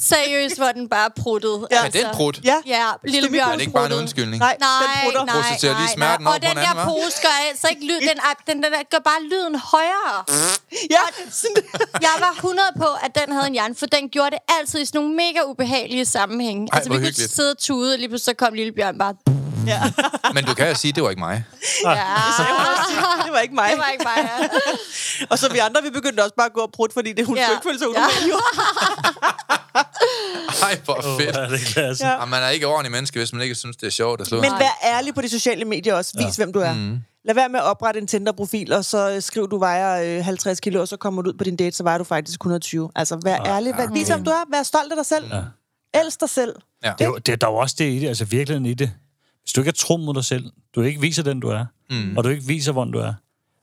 [0.00, 1.66] Seriøst, hvor den bare pruttede.
[1.70, 1.82] Ja.
[1.82, 2.40] Men den prut.
[2.44, 2.56] Ja.
[2.66, 4.40] Ja, lille Bjørn Er det ikke bare en undskyldning?
[4.40, 5.24] Nej, Nej, den prutter.
[5.24, 6.34] nej, Processerer lige nej, smerten nej.
[6.34, 8.00] Og den en der pose gør altså ikke lyd.
[8.00, 10.24] Den, den, den der gør bare lyden højere.
[10.90, 11.04] Ja,
[12.06, 14.84] Jeg var 100 på, at den havde en hjerne, for den gjorde det altid i
[14.84, 16.68] sådan nogle mega ubehagelige sammenhænge.
[16.72, 17.34] Ej, altså, vi kunne hyggeligt.
[17.34, 19.14] sidde og tude, og lige pludselig så kom lille Bjørn bare...
[19.66, 19.82] ja.
[20.34, 21.44] Men du kan jo sige, det var ikke mig.
[21.84, 21.90] Ja,
[23.24, 23.70] Det var ikke mig.
[23.70, 24.30] det var ikke mig.
[24.42, 24.48] Ja.
[25.30, 27.36] Og så vi andre, vi begyndte også bare at gå og prutte, fordi det, hun
[27.36, 27.42] Ja.
[27.42, 27.50] ja.
[27.50, 28.02] ikke følte sig Ja.
[30.62, 31.36] Ej, hvor fedt.
[31.36, 32.06] Ja, det er klasse.
[32.06, 32.12] Ja.
[32.12, 32.20] Ja.
[32.20, 34.40] Og man er ikke ordentlig menneske, hvis man ikke synes, det er sjovt at slå.
[34.40, 36.12] Men vær ærlig på de sociale medier også.
[36.16, 36.44] Vis, ja.
[36.44, 36.74] hvem du er.
[36.74, 36.98] Mm.
[37.24, 40.60] Lad være med at oprette en Tinder-profil, og så øh, skriv, du vejer øh, 50
[40.60, 42.90] kilo, og så kommer du ud på din date, så vejer du faktisk 120.
[42.96, 43.74] Altså, vær ærlig.
[43.78, 44.44] Vær, vis, hvem du er.
[44.56, 45.24] Vær stolt af dig selv.
[45.32, 46.00] Ja.
[46.00, 46.54] Elsk dig selv.
[46.84, 46.92] Ja.
[46.98, 48.90] Det, er jo- det, der er jo også det i det, altså virkeligheden i det.
[49.42, 50.44] Hvis du ikke er tro mod dig selv,
[50.74, 52.16] du ikke viser den, du er, mm.
[52.16, 53.12] og du ikke viser, hvordan du er,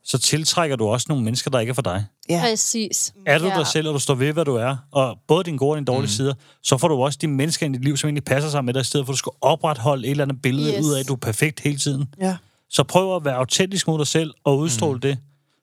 [0.05, 2.05] så tiltrækker du også nogle mennesker, der ikke er for dig.
[2.29, 2.39] Ja.
[2.41, 3.13] Præcis.
[3.25, 3.55] Er du Ja.
[3.57, 5.85] dig selv, og du står ved, hvad du er, og både dine gode og dine
[5.85, 6.07] dårlige mm.
[6.07, 6.33] sider,
[6.63, 8.81] så får du også de mennesker i dit liv, som egentlig passer sig med dig,
[8.81, 10.85] i stedet for at du skal opretholde et eller andet billede Yes.
[10.85, 12.13] ud af, at du er perfekt hele tiden.
[12.21, 12.37] Ja.
[12.69, 15.01] Så prøv at være autentisk mod dig selv og udstråle mm.
[15.01, 15.17] det,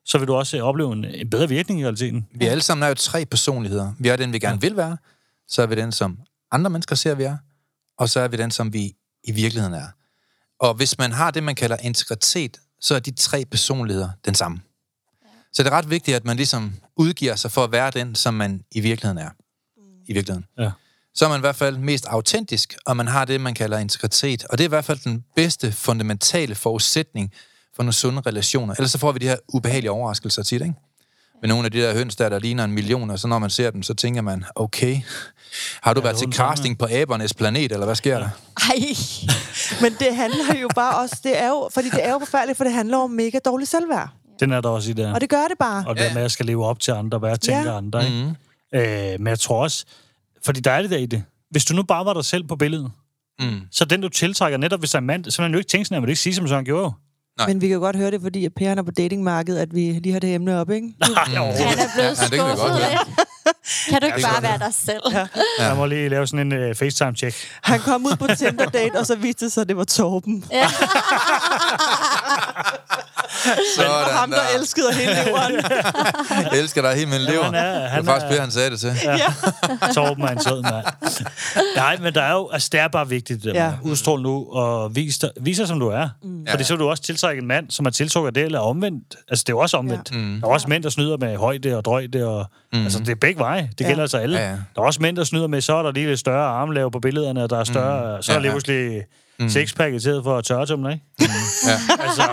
[0.05, 2.27] så vil du også øh, opleve en, en bedre virkning i realiteten.
[2.35, 3.93] Vi alle sammen er jo tre personligheder.
[3.99, 4.97] Vi er den, vi gerne vil være.
[5.47, 6.17] Så er vi den, som
[6.51, 7.37] andre mennesker ser, vi er.
[7.99, 9.85] Og så er vi den, som vi i virkeligheden er.
[10.59, 14.61] Og hvis man har det, man kalder integritet, så er de tre personligheder den samme.
[15.53, 18.33] Så det er ret vigtigt, at man ligesom udgiver sig for at være den, som
[18.33, 19.29] man i virkeligheden er.
[20.05, 20.45] I virkeligheden.
[20.57, 20.71] Ja.
[21.15, 24.45] Så er man i hvert fald mest autentisk, og man har det, man kalder integritet.
[24.49, 27.31] Og det er i hvert fald den bedste fundamentale forudsætning
[27.75, 28.73] for nogle sunde relationer.
[28.73, 30.73] Ellers så får vi de her ubehagelige overraskelser tit, ikke?
[31.43, 33.49] Med nogle af de der høns der, der ligner en million, og så når man
[33.49, 35.01] ser dem, så tænker man, okay,
[35.81, 38.29] har du Ja, været det til casting på abernes planet, eller hvad sker der?
[38.57, 38.75] Ej,
[39.81, 42.63] Men det handler jo bare også, det er jo, fordi det er jo forfærdeligt, for
[42.63, 44.09] det handler om mega dårlig selvværd.
[44.39, 45.13] Den er der også i der.
[45.13, 45.83] Og det gør det bare.
[45.87, 47.69] Og det der med, at jeg skal leve op til andre, hvad jeg tænker Ja.
[47.71, 47.77] ja.
[47.77, 48.05] andre.
[48.05, 48.35] Ikke?
[48.73, 48.79] Mm.
[48.79, 49.85] Øh, men jeg tror også,
[50.45, 51.23] fordi der er det der i det.
[51.51, 52.91] Hvis du nu bare var dig selv på billedet,
[53.39, 53.61] Mm.
[53.71, 55.69] så den du tiltrækker, netop hvis der er en mand, så vil han jo ikke
[55.69, 56.93] tænke sådan, at man ikke sige, som han gjorde.
[57.37, 57.47] Nej.
[57.47, 59.79] Men vi kan jo godt høre det, fordi at Per er på datingmarkedet, at vi
[59.79, 60.87] lige har det emne op, ikke?
[60.99, 61.37] Nej, han
[61.79, 63.27] er blevet Ja, det kan godt skuffet lidt.
[63.89, 65.01] Kan du ikke bare være dig selv?
[65.11, 65.27] Ja.
[65.59, 65.67] Ja.
[65.67, 67.35] Jeg må lige lave sådan en uh, FaceTime-check.
[67.61, 70.43] Han kom ud på Tinder-date, og så viste det sig, at det var Torben.
[73.75, 74.59] Sådan Og ham, der der.
[74.59, 75.55] elskede hele leveren.
[76.51, 77.43] Jeg elsker dig helt min lever.
[77.43, 78.91] han er- det han var faktisk er- Per, han sagde det til.
[79.95, 80.85] Torben er en sød mand.
[81.75, 83.65] Nej, men der er jo, altså det er bare vigtigt, at Ja.
[83.65, 83.71] ja.
[83.81, 86.09] udstråle nu og vise dig, vis dig, som du er.
[86.23, 86.45] Mm.
[86.49, 89.15] Fordi så vil du også tiltrække en mand, som er tiltrukket af det, eller omvendt.
[89.29, 90.11] Altså det er jo også omvendt.
[90.11, 90.17] Ja.
[90.17, 90.23] Ja.
[90.23, 90.41] Mm.
[90.41, 92.83] Der er også mænd, der snyder med højde og drøjde, og mm.
[92.83, 93.69] altså det er begge veje.
[93.77, 93.87] Det Ja.
[93.87, 94.37] gælder altså alle.
[94.39, 94.51] Ja, ja.
[94.75, 96.99] Der er også mænd, der snyder med, så er der lige lidt større armlave på
[96.99, 98.21] billederne, og der er større, mm.
[98.23, 98.53] så er Ja, der lige ja.
[98.53, 99.01] pludselig
[99.39, 99.49] mm.
[99.49, 101.03] sexpack i stedet for tørretumler, ikke?
[101.21, 101.25] Ja.
[102.03, 102.23] altså,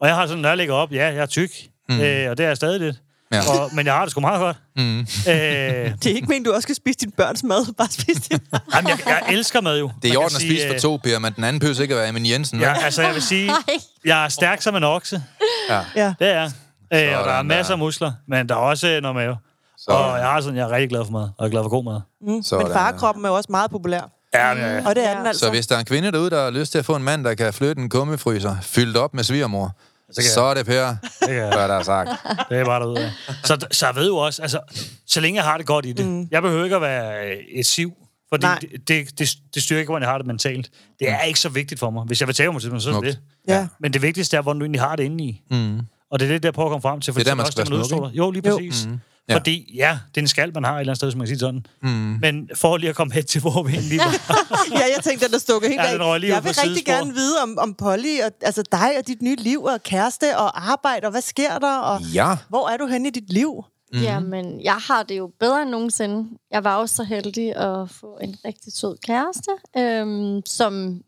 [0.00, 1.50] og jeg har sådan, når jeg ligger op, ja, jeg er tyk,
[1.88, 2.00] mm.
[2.00, 2.96] øh, og det er jeg stadig lidt.
[3.32, 3.40] Ja.
[3.40, 4.56] Og, men jeg har det sgu meget godt.
[4.76, 4.98] Mm.
[5.00, 5.04] Øh,
[6.02, 7.74] Det er ikke meningen, du også skal spise din børns mad.
[7.74, 8.38] Bare spise din
[8.74, 9.90] jamen, jeg, jeg elsker mad jo.
[10.02, 11.78] Det er i orden at sige, spise for øh, to, Per, men den anden pøs
[11.78, 12.60] ikke at være Amin Jensen.
[12.60, 13.50] Ja, altså jeg vil sige,
[14.04, 15.22] jeg er stærk som en okse.
[15.68, 15.80] Ja.
[15.96, 16.14] Ja.
[16.18, 16.44] Det er.
[16.94, 19.36] Øh, og der er masser af muskler, men der er også øh, noget mave.
[19.88, 21.68] Og jeg har sådan, jeg er rigtig glad for mad, og jeg er glad for
[21.68, 22.00] god mad.
[22.22, 22.42] Mm.
[22.42, 24.10] Sådan Men farkroppen er jo også meget populær.
[24.38, 25.18] Ja, men, øh, Og det er Ja.
[25.18, 25.40] den altså.
[25.44, 27.24] Så hvis der er en kvinde derude, der har lyst til at få en mand,
[27.24, 29.76] der kan flytte en gummifryser fyldt op med svigermor,
[30.14, 30.86] kan så er det Per,
[31.20, 32.10] det, hvad der er sagt.
[32.50, 33.12] det er bare derude.
[33.44, 34.60] Så, så jeg ved jo også, altså,
[35.06, 36.06] så længe jeg har det godt i det.
[36.06, 36.28] Mm.
[36.30, 37.92] Jeg behøver ikke at være øh, et siv,
[38.28, 38.58] fordi Nej.
[38.58, 40.70] det, det, det, det styrer ikke, hvordan jeg har det mentalt.
[41.00, 42.04] Det er ikke så vigtigt for mig.
[42.06, 43.18] Hvis jeg vil tage mig til mig, så er det det.
[43.48, 43.66] Ja.
[43.80, 45.42] Men det vigtigste er, hvordan du egentlig har det inde i.
[45.50, 45.80] Mm.
[46.10, 47.12] Og det er det, der prøver at komme frem til.
[47.12, 48.10] For Det er der, så man også skal det, være smuk.
[48.12, 48.56] Jo, lige Jo.
[48.56, 48.86] præcis.
[48.86, 48.98] Mm.
[49.28, 49.34] Ja.
[49.34, 51.28] Fordi, ja, det er en skal, man har et eller andet sted, hvis man kan
[51.28, 51.66] sige sådan.
[51.82, 51.88] Mm.
[52.20, 53.98] Men for lige at komme hen til, hvor vi egentlig
[54.28, 54.72] var.
[54.72, 55.92] ja, jeg tænkte, at der stukker helt Ja, af.
[55.98, 56.92] den ud Jeg vil rigtig sidespor.
[56.92, 60.70] gerne vide om, om Polly, og, altså dig og dit nye liv, og kæreste og
[60.70, 62.36] arbejde, og hvad sker der, og Ja.
[62.48, 63.64] hvor er du henne i dit liv?
[63.92, 63.98] Mm.
[64.00, 66.28] Jamen, jeg har det jo bedre end nogensinde.
[66.50, 71.00] Jeg var også så heldig at få en rigtig sød kæreste, øhm, som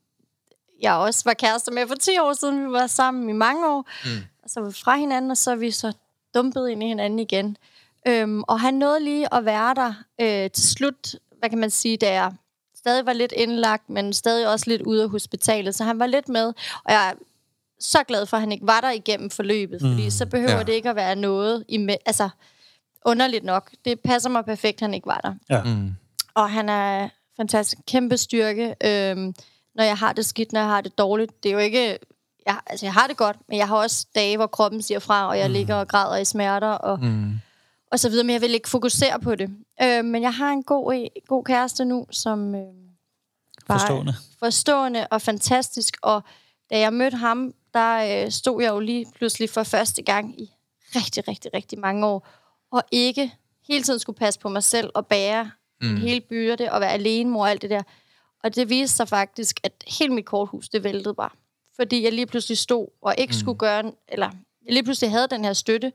[0.82, 2.66] jeg også var kærester med for 10 år siden.
[2.66, 3.88] Vi var sammen i mange år.
[4.04, 4.10] Mm.
[4.44, 5.92] Og så var vi fra hinanden, og så er vi så
[6.34, 7.56] dumpet ind i hinanden igen.
[8.08, 11.96] Øhm, og han nåede lige at være der øh, til slut, hvad kan man sige,
[11.96, 12.32] da jeg
[12.76, 15.74] stadig var lidt indlagt, men stadig også lidt ude af hospitalet.
[15.74, 16.46] Så han var lidt med,
[16.84, 17.12] og jeg er
[17.80, 19.90] så glad for, at han ikke var der igennem forløbet, mm.
[19.90, 20.62] fordi så behøver Ja.
[20.62, 22.28] det ikke at være noget, i, altså
[23.04, 23.70] underligt nok.
[23.84, 25.34] Det passer mig perfekt, at han ikke var der.
[25.50, 25.62] Ja.
[25.62, 25.94] Mm.
[26.34, 27.78] Og han er fantastisk.
[27.88, 28.74] Kæmpe styrke.
[28.84, 29.34] Øhm,
[29.74, 31.42] når jeg har det skidt, når jeg har det dårligt.
[31.42, 31.98] Det er jo ikke...
[32.46, 35.28] Jeg, altså, jeg har det godt, men jeg har også dage, hvor kroppen siger fra,
[35.28, 35.52] og jeg mm.
[35.52, 37.32] ligger og græder i smerter, og, Mm.
[37.92, 38.24] Og så videre.
[38.24, 39.50] Men jeg vil ikke fokusere på det.
[39.82, 42.54] Øh, men jeg har en god, god kæreste nu, som...
[42.54, 42.60] Øh,
[43.68, 44.14] bare Forstående.
[44.38, 45.96] forstående og fantastisk.
[46.02, 46.22] Og
[46.70, 50.50] da jeg mødte ham, der øh, stod jeg jo lige pludselig for første gang i
[50.96, 52.28] rigtig, rigtig, rigtig mange år,
[52.70, 53.34] og ikke
[53.68, 55.90] hele tiden skulle passe på mig selv og bære mm.
[55.90, 57.82] en hel byrde og være alene mor og alt det der.
[58.44, 61.30] Og det viste sig faktisk, at hele mit korthus, det væltede bare.
[61.76, 63.38] Fordi jeg lige pludselig stod og ikke mm.
[63.40, 64.30] skulle gøre, eller
[64.64, 65.92] jeg lige pludselig havde den her støtte.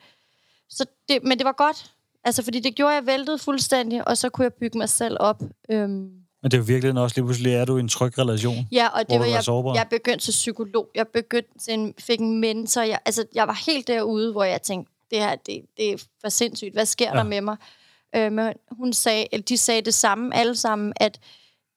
[0.70, 1.92] Så det, men det var godt.
[2.24, 5.18] Altså, fordi det gjorde, at jeg væltede fuldstændig, og så kunne jeg bygge mig selv
[5.20, 5.42] op.
[5.70, 8.68] Øhm, Men det er jo virkelig også lige pludselig, er du i en tryg relation.
[8.72, 9.74] Ja, og det var, jeg, sårbar.
[9.76, 10.90] jeg begyndte til psykolog.
[10.96, 12.82] Jeg begyndte til en, fik en mentor.
[12.82, 16.30] Jeg, altså, jeg var helt derude, hvor jeg tænkte, det her, det, det er for
[16.30, 16.74] sindssygt.
[16.74, 17.18] Hvad sker ja.
[17.18, 17.58] der med mig?
[18.16, 21.20] Øh, men hun sagde, eller de sagde det samme alle sammen, at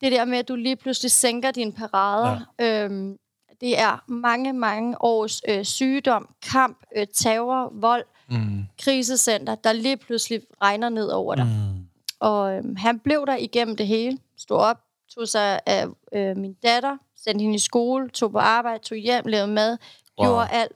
[0.00, 2.84] det der med, at du lige pludselig sænker dine parader, ja.
[2.84, 3.18] øhm,
[3.60, 8.64] det er mange, mange års øh, sygdom, kamp, øh, terror, vold, Mm.
[8.84, 11.44] krisecenter, der lige pludselig regner ned over dig.
[11.46, 11.86] Mm.
[12.20, 14.18] Og øhm, han blev der igennem det hele.
[14.38, 14.76] Stod op,
[15.14, 19.24] tog sig af øh, min datter, sendte hende i skole, tog på arbejde, tog hjem,
[19.26, 19.76] lavede mad,
[20.18, 20.26] Wow.
[20.28, 20.72] gjorde alt.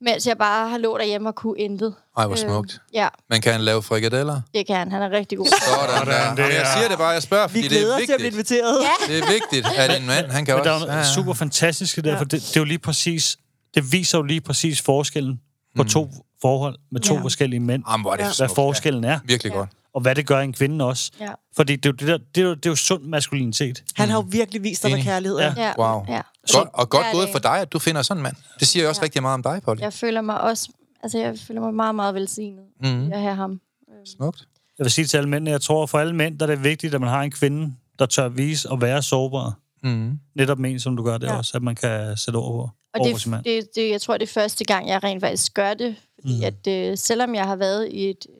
[0.00, 1.94] mens jeg bare har lå derhjemme og kunne intet.
[2.16, 2.80] Ej, hvor smukt.
[2.92, 4.40] Ja, Man kan lave frikadeller.
[4.54, 4.92] det kan han.
[4.92, 5.46] Han er rigtig god.
[5.46, 6.34] Sådan der.
[6.34, 8.02] det Jamen, jeg er- siger det bare, jeg spørger, fordi Vi det er glæder os
[8.02, 8.50] til at blive vigtigt.
[8.50, 8.78] inviteret.
[9.08, 9.12] Ja.
[9.14, 10.86] Det er vigtigt, at en mand, han kan Men der også...
[10.86, 13.38] er jo super fantastiske der, for det, det er jo lige præcis,
[13.74, 15.40] det viser jo lige præcis forskellen
[15.76, 15.88] på Mm.
[15.88, 16.10] to
[16.42, 17.20] forhold med to Ja.
[17.20, 17.82] forskellige mænd.
[17.90, 18.46] Jamen, hvor er det Ja.
[18.46, 19.56] Hvad forskellen er, Ja, virkelig Ja.
[19.56, 19.70] godt.
[19.94, 21.10] og hvad det gør en kvinde også.
[21.20, 21.30] Ja.
[21.56, 23.84] Fordi det er jo, det der, det er jo, det er jo sund maskulinitet.
[23.96, 25.54] Han har jo virkelig vist dig, hvad kærlighed er.
[25.56, 25.62] Ja.
[25.62, 25.72] Ja.
[25.94, 26.04] Wow.
[26.08, 26.20] ja.
[26.52, 28.36] Godt, og godt gået for dig, at du finder sådan en mand.
[28.60, 29.04] Det siger jo også Ja.
[29.04, 29.80] rigtig meget om dig, Polly.
[29.80, 30.68] Jeg føler mig også...
[31.02, 33.12] Altså, jeg føler mig meget, meget velsignet Mhm.
[33.12, 33.60] at have ham.
[34.06, 34.44] Smukt.
[34.78, 36.94] Jeg vil sige til alle mændene, jeg tror for alle mænd, der er det vigtigt,
[36.94, 39.54] at man har en kvinde, der tør vise og være sårbar.
[39.82, 40.18] Mm.
[40.36, 41.36] Netop med en, som du gør det Ja.
[41.36, 42.72] også, at man kan sætte over på.
[42.94, 45.96] Og det, det, det, jeg tror, det er første gang, jeg rent faktisk gør det.
[46.24, 46.44] Fordi mm.
[46.44, 48.34] at, øh, selvom jeg har været i et øh,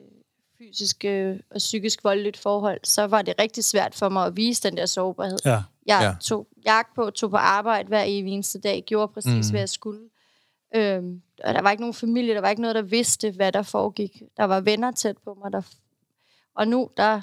[0.57, 4.63] fysisk øh, og psykisk voldeligt forhold, så var det rigtig svært for mig at vise
[4.63, 5.37] den der sårbarhed.
[5.45, 5.49] Ja.
[5.51, 6.03] Jeg Ja.
[6.03, 6.15] ja.
[6.21, 9.37] tog jagt på, tog på arbejde hver evig eneste dag, gjorde præcis, Mm.
[9.37, 9.49] mm.
[9.49, 10.01] hvad jeg skulle.
[10.75, 13.61] Øhm, og der var ikke nogen familie, der var ikke noget, der vidste, hvad der
[13.61, 14.21] foregik.
[14.37, 15.51] Der var venner tæt på mig.
[15.51, 15.61] Der...
[16.55, 17.21] Og nu, der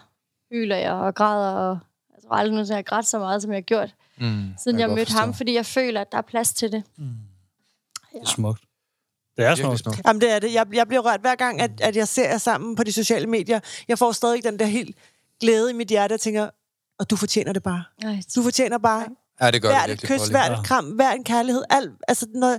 [0.50, 1.78] hyler jeg og græder, og
[2.14, 4.48] jeg tror aldrig nogensinde, jeg har grædt så meget, som jeg har gjort, Mm.
[4.62, 5.20] siden jeg, godt mødte forstå.
[5.20, 6.82] ham, fordi jeg føler, at der er plads til det.
[8.12, 8.62] Det er smukt.
[9.36, 9.80] Det er Virkelig smukt.
[9.80, 10.00] smukt.
[10.06, 10.54] Jamen, det er det.
[10.54, 13.26] Jeg, jeg bliver rørt hver gang, at, at jeg ser jer sammen på de sociale
[13.26, 13.60] medier.
[13.88, 14.96] Jeg får stadig den der helt
[15.40, 16.12] glæde i mit hjerte.
[16.12, 16.50] Jeg tænker,
[16.98, 17.84] og du fortjener det bare.
[18.36, 19.06] Du fortjener bare
[19.40, 20.60] Ja, det gør hvert det et virkelig, kys, hvert Ja.
[20.60, 21.62] et kram, hver en kærlighed.
[21.70, 22.58] Alt, altså, når,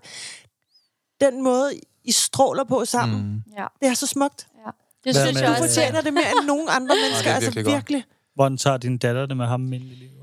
[1.21, 1.71] den måde,
[2.03, 3.41] I stråler på sammen, mm.
[3.57, 4.47] Ja, det er så smukt.
[4.65, 4.71] ja.
[5.03, 5.63] Det synes jeg Du også.
[5.63, 7.23] fortjener det mere end nogen andre mennesker.
[7.23, 7.75] det er altså virkelig godt.
[7.75, 8.03] virkelig.
[8.35, 10.21] Hvordan tager din datter det med ham ind i livet?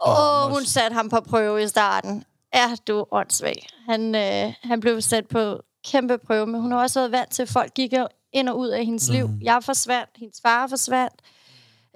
[0.00, 0.10] Og...
[0.12, 2.24] Åh, Og- hun satte ham på prøve i starten.
[2.52, 3.66] Er du åndssvag?
[3.88, 7.42] Han, øh, han blev sat på kæmpe prøve, men hun har også været vant til,
[7.42, 7.92] at folk gik
[8.32, 9.14] ind og ud af hendes mm.
[9.14, 9.30] liv.
[9.42, 11.14] Jeg forsvandt, hendes far forsvandt,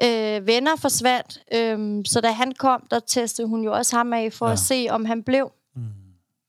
[0.02, 1.38] øh, venner forsvandt.
[1.54, 4.50] Øh, så da han kom, der testede hun jo også ham af for ja.
[4.50, 4.52] Ja.
[4.52, 5.50] at se, om han blev.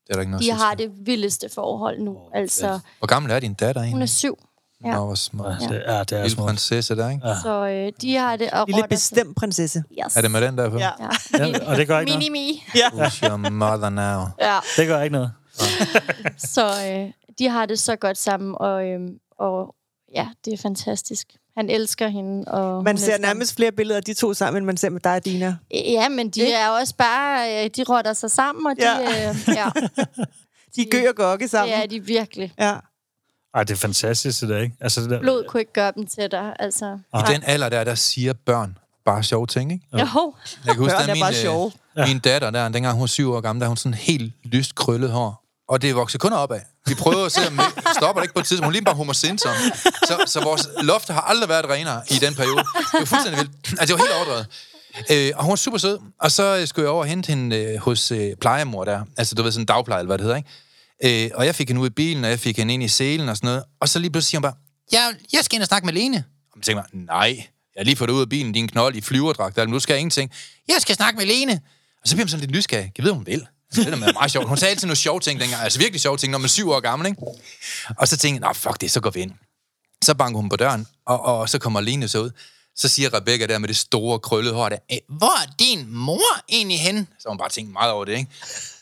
[0.06, 2.16] Det er der ikke noget De har det vildeste forhold nu.
[2.34, 4.02] Altså, Hvor gammel er din datter hun egentlig?
[4.02, 4.38] er syv,
[4.84, 4.94] ja.
[4.94, 5.46] Nå, hvor smuk.
[5.46, 5.66] Ja.
[5.68, 6.46] Det, ja, det er Lille smukt.
[6.46, 7.28] prinsesse der, ikke?
[7.28, 7.34] Ja.
[7.42, 8.50] så øh, de har det.
[8.50, 9.84] Og Lille bestemt prinsesse.
[10.06, 10.16] Yes.
[10.16, 10.78] Er det med den der på?
[10.78, 10.90] Ja.
[11.00, 11.46] Ja.
[11.46, 12.30] Ja, og det gør ikke noget.
[12.30, 12.62] Mini-mi.
[12.74, 14.24] Who's your mother now?
[14.40, 14.58] Ja.
[14.76, 15.32] Det gør ikke noget.
[16.38, 19.00] Så øh, de har det så godt sammen, og, øh,
[19.38, 19.74] og
[20.14, 21.26] ja, det er fantastisk.
[21.56, 22.44] Han elsker hende.
[22.48, 23.36] Og Man ser elsker ham.
[23.36, 25.56] nærmest flere billeder af de to sammen, end man ser med dig og Dina.
[25.74, 26.52] Ja, men de Ikke?
[26.54, 28.98] er også bare, øh, de rotter sig sammen, og de, Ja.
[29.00, 29.30] ja.
[29.30, 29.70] Øh, ja,
[30.76, 31.74] De gør og gokke sammen.
[31.74, 32.52] er de virkelig.
[32.58, 32.76] Ja.
[33.54, 34.76] Ej, det er fantastisk, det der, ikke?
[34.80, 36.98] Altså, det der, Blod kunne ikke gøre dem til dig, altså.
[37.14, 39.86] I den alder der, der siger børn bare sjove ting, ikke?
[39.92, 41.72] Jo, Jeg kan huske, Børn da er min, bare øh, sjove.
[42.06, 45.10] min datter der, dengang hun var syv år gammel, der hun sådan helt lyst krøllet
[45.10, 45.41] hår.
[45.72, 46.60] Og det vokser kun opad.
[46.86, 47.62] Vi prøvede at se, om vi
[47.96, 48.66] stopper det ikke på et tidspunkt.
[48.66, 49.52] Hun lige bare Homer Simpson.
[50.08, 52.56] Så, så vores loft har aldrig været renere i den periode.
[52.56, 53.80] Det var fuldstændig vildt.
[53.80, 54.46] Altså, det var helt overdrevet.
[55.10, 55.98] Øh, og hun var super sød.
[56.20, 59.04] Og så øh, skulle jeg over og hente hende øh, hos øh, plejemor der.
[59.16, 61.24] Altså, du ved, sådan en dagpleje, eller hvad det hedder, ikke?
[61.24, 63.28] Øh, og jeg fik hende ud i bilen, og jeg fik hende ind i selen
[63.28, 63.64] og sådan noget.
[63.80, 64.54] Og så lige pludselig siger hun bare,
[64.92, 66.24] ja, jeg skal ind og snakke med Lene.
[66.52, 67.28] Og jeg tænker mig, nej,
[67.74, 69.92] jeg har lige fået dig ud af bilen, din knold i flyverdragt, eller nu skal
[69.94, 70.30] jeg ingenting.
[70.68, 71.60] Jeg skal snakke med Lene.
[72.02, 72.92] Og så bliver man sådan lidt nysgerrig.
[72.98, 73.46] Jeg ved, hun vil.
[73.76, 74.48] Altså, det er meget sjovt.
[74.48, 75.62] Hun sagde altid nogle sjove ting dengang.
[75.62, 77.22] Altså virkelig sjove ting, når man er syv år gammel, ikke?
[77.98, 79.32] Og så tænkte jeg, fuck det, så går vi ind.
[80.04, 82.30] Så banker hun på døren, og, og så kommer Line så ud.
[82.76, 86.80] Så siger Rebecca der med det store krøllede hår der, hvor er din mor egentlig
[86.80, 87.08] hen?
[87.18, 88.30] Så hun bare tænkt meget over det, ikke?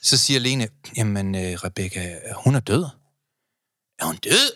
[0.03, 2.85] Så siger Lene, jamen øh, Rebecca, hun er død.
[3.99, 4.53] Er hun død?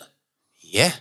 [0.73, 0.91] Ja.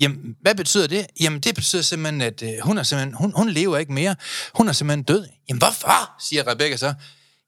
[0.00, 1.06] Jamen, hvad betyder det?
[1.20, 4.16] Jamen, det betyder simpelthen, at øh, hun, er simpelthen, hun, hun lever ikke mere.
[4.54, 5.26] Hun er simpelthen død.
[5.48, 6.10] Jamen, hvorfor?
[6.20, 6.94] siger Rebecca så.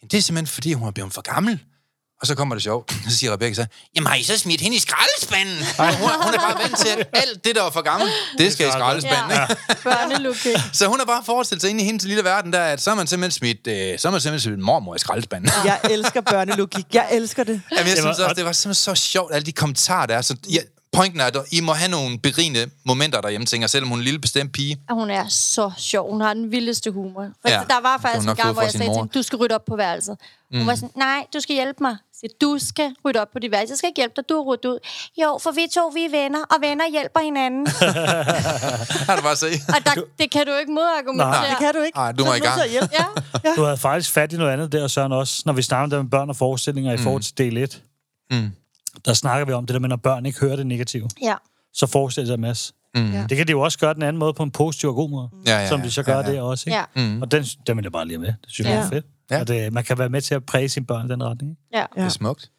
[0.02, 1.58] Jamen, det er simpelthen, fordi hun er blevet for gammel.
[2.20, 2.92] Og så kommer det sjovt.
[3.10, 5.56] Så siger Rebecca så, jamen har I så smidt hende i skraldespanden?
[5.78, 8.68] Hun, hun er bare vant til, at alt det, der var for gammel, det skal
[8.68, 9.30] i skraldespanden.
[9.30, 9.46] ja.
[9.84, 10.62] Børnelukket.
[10.72, 12.94] Så hun har bare forestillet sig ind i hendes lille verden, der, at så har
[12.94, 15.50] man simpelthen smidt, øh, så har man simpelthen smidt mormor i skraldespanden.
[15.64, 16.86] Jeg elsker børnelogik.
[16.94, 17.62] Jeg elsker det.
[17.72, 20.22] Jamen, jeg synes også, og- det var simpelthen så sjovt, alle de kommentarer, der er.
[20.22, 20.60] Så, ja,
[20.92, 24.04] pointen er, at I må have nogle berigende momenter derhjemme, tænker selvom hun er en
[24.04, 24.80] lille bestemt pige.
[24.88, 26.10] Og hun er så sjov.
[26.10, 27.22] Hun har den vildeste humor.
[27.22, 28.98] Ja, ja, der var faktisk hun en gang, hvor jeg sagde til mor.
[28.98, 30.16] hende, du skal rydde op på værelset.
[30.52, 30.66] Hun mm.
[30.66, 31.96] var sådan, nej, du skal hjælpe mig.
[32.14, 33.72] Så du skal rydde op på dit værelse.
[33.72, 34.78] Jeg skal ikke hjælpe dig, du har ryddet ud.
[35.22, 37.66] Jo, for vi to, vi er venner, og venner hjælper hinanden.
[39.08, 39.46] Har du bare se?
[39.68, 41.48] og der, det kan du ikke modargumentere.
[41.50, 41.98] Det kan du ikke.
[41.98, 42.60] Ej, du må er i gang.
[42.60, 42.94] til hjælpe.
[43.44, 45.90] Ja, Du havde faktisk fat i noget andet der, Søren, også, når vi snakker om
[45.90, 47.82] det med børn og forestillinger i forhold til del 1.
[48.30, 48.50] Mm.
[49.04, 51.34] Der snakker vi om det der med, når børn ikke hører det negative, ja.
[51.72, 52.72] så forestiller sig en masse.
[52.94, 53.12] Mm.
[53.12, 53.26] Ja.
[53.28, 55.28] Det kan de jo også gøre den anden måde på en positiv og god måde,
[55.46, 56.32] Ja, ja, som de så gør ja, ja.
[56.32, 56.70] det også.
[56.70, 56.76] Ikke?
[56.96, 57.08] ja.
[57.08, 57.22] Mm.
[57.22, 58.26] Og den, den vil jeg bare lige med.
[58.26, 58.82] Det synes jeg Ja.
[58.84, 59.06] er fedt.
[59.30, 59.40] Ja.
[59.40, 61.50] At det, man kan være med til at præge sine børn i den retning.
[61.50, 61.78] ikke?
[61.78, 61.84] ja.
[61.96, 62.50] Det er smukt.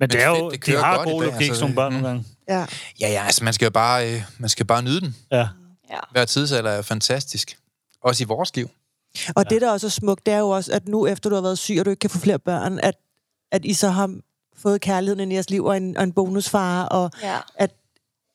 [0.00, 2.08] Men, det er jo, det de har god logik, altså, sådan nogle børn det- nogle
[2.08, 2.24] gange.
[2.48, 2.66] Ja.
[3.00, 5.16] Ja, ja, altså man skal jo bare, øh, man skal bare nyde den.
[5.32, 5.48] Ja.
[5.90, 5.98] ja.
[6.12, 7.58] Hver tidsalder er fantastisk.
[8.04, 8.70] Også i vores liv.
[9.36, 11.42] Og det, der også er smukt, det er jo også, at nu efter du har
[11.42, 12.94] været syg, og du ikke kan få flere børn, at,
[13.52, 14.14] at I så har
[14.62, 17.36] fået kærligheden ind i jeres liv, og en, og en bonusfar, og Ja.
[17.54, 17.70] at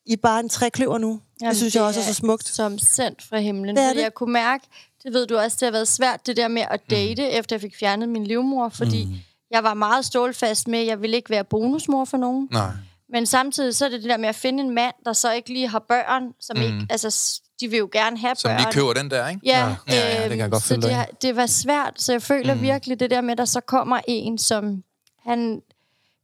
[0.06, 1.20] I er bare en trækløver nu.
[1.40, 2.48] Jamen, det synes jeg også er så smukt.
[2.48, 3.76] Som sendt fra himlen.
[3.76, 4.04] Det er fordi det.
[4.04, 4.66] jeg kunne mærke,
[5.02, 7.28] det ved du også, det har været svært, det der med at date, mm.
[7.38, 9.12] efter jeg fik fjernet min livmor, fordi mm.
[9.50, 12.48] jeg var meget stålfast med, at jeg ville ikke være bonusmor for nogen.
[12.52, 12.70] Nej.
[13.08, 15.52] Men samtidig så er det det der med at finde en mand, der så ikke
[15.52, 16.62] lige har børn, som mm.
[16.62, 18.58] ikke, altså, de vil jo gerne have Som børn.
[18.58, 19.40] lige køber den der, ikke?
[19.44, 22.54] Ja, Ja, ja, det kan jeg godt så det, det var svært, så jeg føler
[22.54, 22.62] mm.
[22.62, 24.82] virkelig det der med, at der så kommer en, som
[25.26, 25.62] han,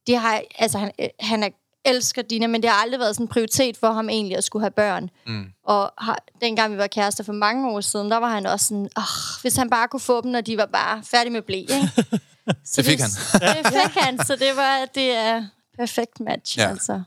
[0.06, 1.48] det har, altså han, øh, han er,
[1.84, 4.62] elsker Dina, men det har aldrig været sådan en prioritet for ham egentlig at skulle
[4.62, 5.10] have børn.
[5.26, 5.46] Mm.
[5.64, 8.88] Og har, dengang vi var kærester for mange år siden, der var han også sådan,
[8.96, 11.74] oh, hvis han bare kunne få dem, når de var bare færdige med blæ, ikke?
[12.64, 13.10] Så Det fik han.
[13.40, 15.44] det fik han, så det var, det er
[15.78, 16.62] perfekt match, Ja.
[16.62, 16.68] ja.
[16.70, 17.02] altså.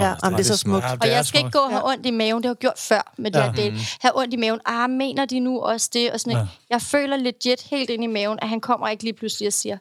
[0.00, 0.84] Ja, jamen, det er så smukt.
[0.84, 2.42] Ja, Og jeg skal ikke gå og have ondt i maven.
[2.42, 3.44] Det har jeg gjort før med det Ja.
[3.44, 3.76] her date.
[4.00, 4.60] Have ondt i maven.
[4.66, 6.12] Ah, mener de nu også det?
[6.12, 6.38] Og sådan Ja.
[6.38, 6.46] ja.
[6.70, 9.78] Jeg føler legit helt ind i maven, at han kommer ikke lige pludselig og siger,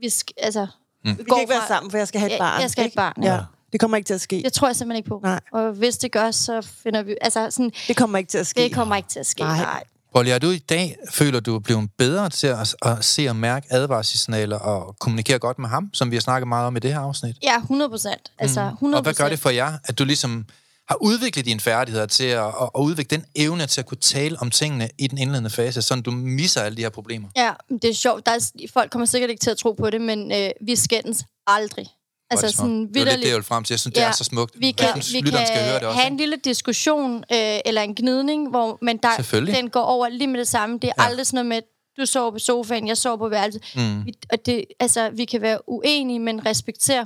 [0.00, 0.66] vi skal, altså,
[1.04, 2.62] Vi kan ikke være sammen, for jeg skal have et barn.
[2.62, 2.96] jeg skal have et ikke?
[2.96, 3.34] barn, Ja.
[3.34, 3.40] ja.
[3.72, 4.42] Det kommer ikke til at ske.
[4.44, 5.20] det tror jeg simpelthen ikke på.
[5.22, 5.40] Nej.
[5.52, 7.16] Og hvis det gør, så finder vi...
[7.20, 8.60] Altså, sådan, Det kommer ikke til at ske.
[8.62, 9.42] det kommer ikke til at ske.
[9.42, 9.56] Nej.
[9.58, 9.82] Nej.
[10.14, 13.36] Polly, er du i dag, føler du er blevet bedre til at, at se og
[13.36, 16.92] mærke advarselssignaler og kommunikere godt med ham, som vi har snakket meget om i det
[16.92, 17.36] her afsnit?
[17.42, 18.32] Ja, 100 procent.
[18.38, 18.94] Altså, 100 Mm.
[18.96, 20.46] Og hvad gør det for jer, at du ligesom
[20.88, 24.36] har udviklet dine færdigheder til at, at, at udvikle den evne til at kunne tale
[24.40, 27.28] om tingene i den indledende fase, så du misser alle de her problemer?
[27.36, 28.26] Ja, det er sjovt.
[28.26, 31.24] Der er, folk kommer sikkert ikke til at tro på det, men øh, vi skændes
[31.46, 31.86] aldrig.
[32.30, 33.74] Altså det sådan det er lidt det, jeg frem til.
[33.74, 34.54] Jeg synes, det Ja, er så smukt.
[34.58, 36.00] Vi kan, synes, vi kan skal høre det også.
[36.00, 40.28] have en lille diskussion, øh, eller en gnidning, hvor, men der, den går over lige
[40.28, 40.78] med det samme.
[40.78, 41.04] Det er ja.
[41.08, 43.64] aldrig sådan noget med, du sover på sofaen, jeg sover på værelset.
[43.76, 44.06] Mm.
[44.06, 47.02] Vi, og det, altså, vi kan være uenige, men respektere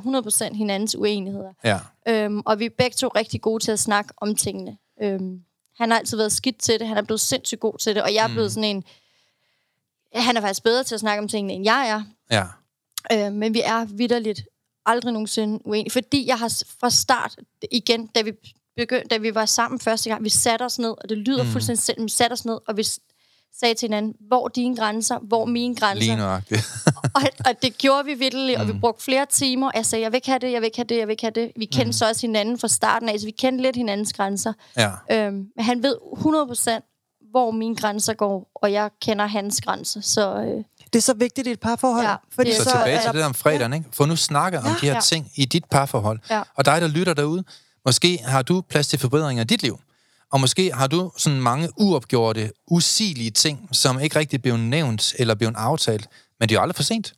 [0.50, 1.52] 100% hinandens uenigheder.
[1.64, 1.78] Ja.
[2.08, 4.76] Øhm, og vi er begge to rigtig gode til at snakke om tingene.
[5.02, 5.40] Øhm,
[5.78, 8.14] han har altid været skidt til det, han er blevet sindssygt god til det, og
[8.14, 8.84] jeg er blevet sådan en...
[10.14, 12.02] Han er faktisk bedre til at snakke om tingene, end jeg er.
[12.30, 12.44] Ja.
[13.12, 14.42] Øh, men vi er vidderligt
[14.86, 15.90] aldrig nogensinde uenige.
[15.90, 17.36] Fordi jeg har fra start,
[17.70, 18.32] igen, da vi,
[18.76, 21.48] begyndte, da vi var sammen første gang, vi satte os ned, og det lyder mm.
[21.48, 22.86] fuldstændig selv, vi satte os ned, og vi
[23.60, 26.04] sagde til hinanden, hvor dine grænser, hvor mine grænser.
[26.04, 26.68] Lige nøjagtigt.
[27.16, 29.70] og, og det gjorde vi virkelig, og vi brugte flere timer.
[29.74, 31.22] Jeg sagde, jeg vil ikke have det, jeg vil ikke have det, jeg vil ikke
[31.24, 31.52] have det.
[31.56, 31.92] Vi kendte mm.
[31.92, 34.52] så også hinanden fra starten af, så vi kendte lidt hinandens grænser.
[34.76, 34.90] ja.
[35.10, 35.96] Øhm, men han ved
[36.76, 36.88] 100%
[37.30, 40.00] hvor mine grænser går, og jeg kender hans grænser.
[40.00, 42.04] Så øh, Det er så vigtigt i et parforhold.
[42.06, 43.86] Ja, fordi det er Så tilbage til det der om fredagen, ikke?
[43.92, 44.70] For nu snakker om Ja.
[44.80, 45.00] de her Ja.
[45.00, 46.20] ting i dit parforhold.
[46.30, 46.42] Ja.
[46.56, 47.44] Og dig, der lytter derude,
[47.86, 49.78] måske har du plads til forbedringer i dit liv.
[50.32, 55.34] Og måske har du sådan mange uopgjorte, usigelige ting, som ikke rigtig blev nævnt eller
[55.34, 56.08] blev aftalt.
[56.40, 57.14] Men det er jo aldrig for sent.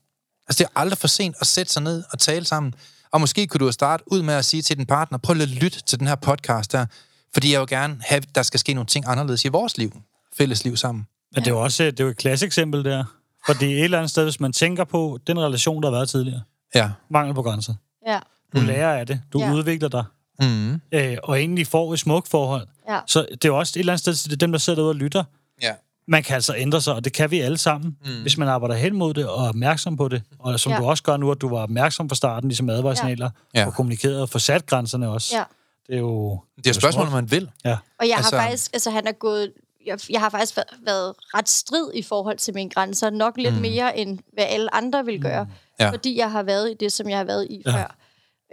[0.49, 2.75] Altså, det er aldrig for sent at sætte sig ned og tale sammen.
[3.13, 5.81] Og måske kunne du starte ud med at sige til din partner, prøv at lytte
[5.83, 6.87] til den her podcast der,
[7.35, 9.93] fordi jeg vil gerne have, at der skal ske nogle ting anderledes i vores liv.
[10.39, 11.07] Fælles liv sammen.
[11.35, 13.05] Men det er jo også det er jo et klasseksempel der.
[13.47, 16.43] Fordi et eller andet sted, hvis man tænker på den relation, der har været tidligere,
[16.75, 16.91] Ja.
[17.11, 17.75] mangel på grænser.
[18.07, 18.19] ja,
[18.55, 18.67] Du mm.
[18.67, 19.21] lærer af det.
[19.33, 19.53] Du ja.
[19.53, 20.05] udvikler dig.
[20.41, 20.81] Mm.
[20.93, 22.69] Øh, og egentlig får et smukt forhold.
[22.89, 23.01] Ja.
[23.07, 24.91] Så det er jo også et eller andet sted, det er dem, der sidder derude
[24.91, 25.25] og lytter.
[25.63, 25.73] Ja.
[26.09, 28.23] Man kan altså ændre sig, og det kan vi alle sammen, mm.
[28.23, 30.23] hvis man arbejder hen mod det og er opmærksom på det.
[30.39, 30.79] Og som Ja.
[30.79, 33.61] du også gør nu, at du var opmærksom fra starten, ligesom advarssignaler, Ja.
[33.61, 33.67] ja.
[33.67, 35.37] og kommunikerede og få sat grænserne også.
[35.37, 35.45] ja.
[35.87, 36.39] Det er jo...
[36.57, 37.51] Det er jo spørgsmålet, om man vil.
[37.65, 37.77] Ja.
[38.01, 39.53] Og jeg Altså- har faktisk, altså han er gået,
[39.87, 43.55] jeg, jeg har faktisk været, været ret strid i forhold til mine grænser, nok lidt
[43.55, 43.61] mm.
[43.61, 45.47] mere end hvad alle andre vil gøre,
[45.81, 45.91] Ja.
[45.91, 47.73] fordi jeg har været i det, som jeg har været i Ja.
[47.73, 47.97] før.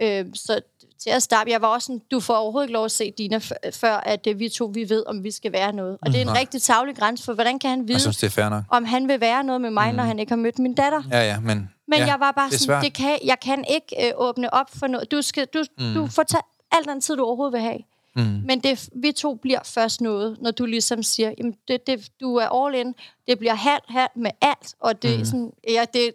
[0.02, 0.60] Øhm, så
[1.02, 3.40] til at starte, jeg var også sådan, du får overhovedet ikke lov at se Dina,
[3.72, 5.98] før at øh, vi to, vi ved, om vi skal være noget.
[6.02, 6.40] Og det er en Nej.
[6.40, 8.64] rigtig tavlig grænse, for hvordan kan han vide, synes, det er fair nok.
[8.68, 9.96] om han vil være noget med mig, mm.
[9.96, 11.02] når han ikke har mødt min datter?
[11.10, 11.70] Ja, ja, men...
[11.88, 14.66] Men ja, jeg var bare det sådan, det kan, jeg kan ikke øh, åbne op
[14.78, 15.10] for noget.
[15.10, 15.94] Du, skal, du, mm.
[15.94, 16.42] du får tage
[16.72, 17.78] al den tid, du overhovedet vil have.
[18.16, 18.42] Mm.
[18.44, 22.36] Men det, vi to bliver først noget, når du ligesom siger, jamen det, det, du
[22.36, 22.94] er all in,
[23.28, 26.10] det bliver halv, halv med alt, og det er sådan, ja, det,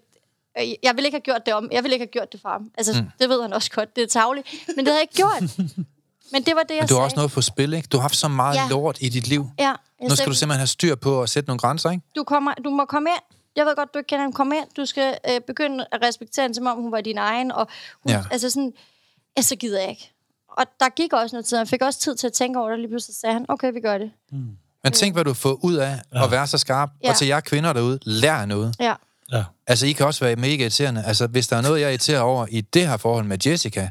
[0.84, 2.72] jeg vil ikke have gjort det om, jeg vil ikke have gjort det for ham.
[2.78, 3.10] Altså, mm.
[3.20, 5.68] det ved han også godt, det er tavligt, men det havde jeg ikke gjort.
[6.32, 7.04] Men det var det, jeg Men du har sagde.
[7.06, 7.88] også noget på spil, ikke?
[7.92, 8.68] Du har haft så meget Ja.
[8.70, 9.50] lort i dit liv.
[9.60, 9.76] Ja, jeg
[10.10, 12.04] Nu skal du simpelthen have styr på at sætte nogle grænser, ikke?
[12.16, 13.38] du, kommer, du må komme ind.
[13.56, 14.34] Jeg ved godt, du ikke kender ham.
[14.34, 14.66] Kom ind.
[14.78, 17.52] Du skal øh, begynde at respektere hende, som om hun var din egen.
[17.52, 17.68] Og
[18.04, 18.18] hun, Ja.
[18.18, 18.24] ja.
[18.32, 18.74] altså sådan,
[19.38, 20.12] ja, så gider jeg ikke.
[20.58, 21.58] Og der gik også noget tid.
[21.58, 22.80] Han fik også tid til at tænke over det.
[22.80, 24.12] Lige pludselig sagde han, okay, vi gør det.
[24.84, 26.90] Men tænk, hvad du får ud af at være så skarp.
[27.04, 27.10] Ja.
[27.10, 28.76] Og til jer kvinder derude, lær noget.
[28.80, 28.94] Ja,
[29.32, 29.44] Ja.
[29.68, 31.04] Altså, I kan også være mega irriterende.
[31.06, 33.90] Altså, hvis der er noget, jeg er irriteret over i det her forhold med Jessica,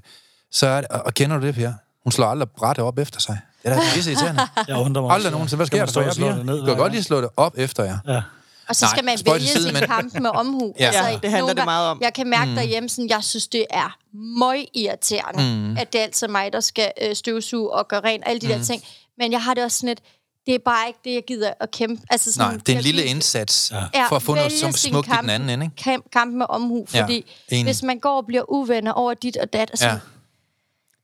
[0.52, 0.90] så er det...
[0.90, 1.72] Og, kender du det, Per?
[2.04, 3.40] Hun slår aldrig brættet op efter sig.
[3.62, 4.42] Det er da pisse irriterende.
[4.68, 5.58] Jeg undrer mig Aldrig nogensinde.
[5.58, 7.84] Hvad skal sker man der for ned, Du kan godt lige slå det op efter
[7.84, 7.98] jer.
[8.08, 8.22] Ja.
[8.68, 10.74] Og så Nej, skal man spøj til vælge sin men- kamp med omhu.
[10.80, 10.84] Ja.
[10.84, 11.98] Ja, det handler nogle det meget om.
[12.02, 12.54] Jeg kan mærke mm.
[12.56, 13.96] derhjemme, sådan, jeg synes, det er
[14.38, 15.76] møg irriterende, mm.
[15.76, 18.52] at det er altid mig, der skal øh, støvsuge og gøre rent, alle de mm.
[18.52, 18.82] der ting.
[19.18, 20.00] Men jeg har det også sådan lidt,
[20.46, 22.02] det er bare ikke det, jeg gider at kæmpe.
[22.10, 23.82] Altså sådan, Nej, det er en jeg lille gider- indsats Ja.
[23.94, 25.20] Ja, for at få noget som smukt i kamp.
[25.20, 25.76] den anden ende, ikke?
[25.76, 27.64] kamp, kamp med omhu, Ja, fordi enig.
[27.64, 29.92] hvis man går og bliver uvenner over dit og dat, altså, Ja.
[29.92, 29.98] ja.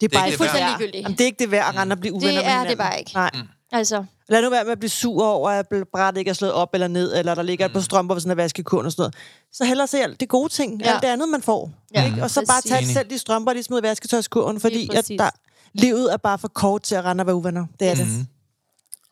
[0.00, 0.68] Det er bare ikke ikke det det værd.
[0.78, 1.02] Ligegyldigt.
[1.02, 2.70] Jamen, det er ikke det værd at rende og blive uvenner det med er hinanden.
[2.70, 3.10] det bare ikke.
[3.14, 3.30] Nej.
[3.72, 6.68] Altså, Lad nu være med at blive sur over, at brættet ikke er slået op
[6.74, 9.14] eller ned, eller der ligger et par strømper ved sådan en vaskekurn og sådan noget.
[9.52, 10.88] Så hellere se alt det gode ting, ja.
[10.88, 10.94] Ja.
[10.94, 11.70] alt det andet, man får.
[11.94, 12.22] Ja, ikke?
[12.22, 15.30] Og så bare tage selv de strømper, de smid i vasketøjskurven, fordi at der,
[15.72, 17.66] livet er bare for kort til at rende og være uvenner.
[17.80, 18.26] Det er det.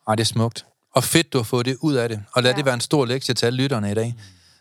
[0.07, 0.65] Ej, det er smukt.
[0.95, 2.23] Og fedt, du har fået det ud af det.
[2.33, 2.57] Og lad ja.
[2.57, 4.15] Det være en stor lektie til alle lytterne i dag.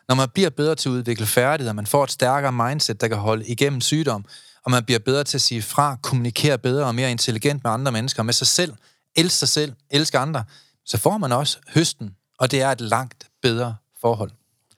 [0.09, 3.17] Når man bliver bedre til at udvikle færdigheder, man får et stærkere mindset, der kan
[3.17, 4.25] holde igennem sygdom,
[4.65, 7.93] og man bliver bedre til at sige fra, kommunikere bedre og mere intelligent med andre
[7.93, 8.75] mennesker, med sig selv,
[9.17, 10.45] elske sig selv, elske andre,
[10.85, 14.31] så får man også høsten, og det er et langt bedre forhold.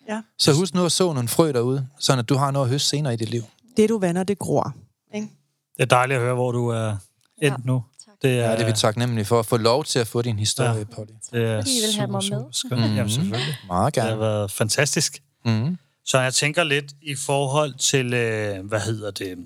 [0.08, 0.22] Ja.
[0.38, 2.88] Så husk nu at så nogle frø derude, sådan at du har noget at høste
[2.88, 3.42] senere i dit liv.
[3.76, 4.74] Det, du vander, det gror.
[5.14, 5.28] Ikke?
[5.76, 6.98] Det er dejligt at høre, hvor du er endt
[7.42, 7.84] Ja, nu.
[8.22, 10.38] Det er, Ja, det er vi taknemmelige for at få lov til at få din
[10.38, 10.84] historie, Ja.
[10.84, 11.12] Polly.
[11.32, 12.52] det er Fordi I vil have mig super, med.
[12.52, 12.90] super skønt.
[12.90, 12.96] Mm.
[12.96, 13.56] Jamen, selvfølgelig.
[13.66, 14.20] Meget Det har gerne.
[14.20, 15.22] været fantastisk.
[15.44, 15.78] Mm.
[16.04, 19.38] Så jeg tænker lidt i forhold til, øh, hvad hedder det,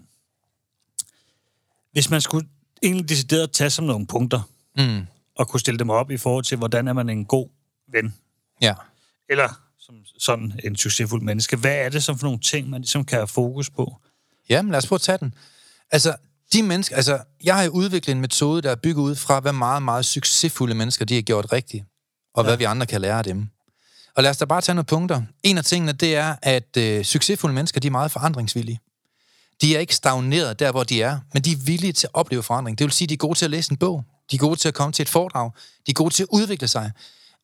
[1.92, 2.48] hvis man skulle
[2.82, 4.40] egentlig decideret tage som nogle punkter,
[4.78, 5.06] Mm.
[5.36, 7.48] og kunne stille dem op i forhold til, hvordan er man en god
[7.92, 8.14] ven,
[8.62, 8.74] Ja.
[9.30, 9.48] eller
[9.78, 11.56] som sådan en succesfuld menneske.
[11.56, 13.96] Hvad er det som for nogle ting, man ligesom kan have fokus på?
[14.48, 15.34] Jamen, lad os prøve at tage den.
[15.90, 16.16] Altså,
[16.52, 19.82] de mennesker, altså, jeg har udviklet en metode, der er bygget ud fra, hvad meget,
[19.82, 21.84] meget succesfulde mennesker, de har gjort rigtigt,
[22.34, 22.48] og ja.
[22.48, 23.48] hvad vi andre kan lære af dem.
[24.16, 25.22] Og lad os da bare tage nogle punkter.
[25.42, 28.80] En af tingene, det er, at øh, succesfulde mennesker, de er meget forandringsvillige.
[29.60, 32.42] De er ikke stagneret der, hvor de er, men de er villige til at opleve
[32.42, 32.78] forandring.
[32.78, 34.04] Det vil sige, de er gode til at læse en bog.
[34.30, 35.50] De er gode til at komme til et foredrag.
[35.86, 36.92] De er gode til at udvikle sig.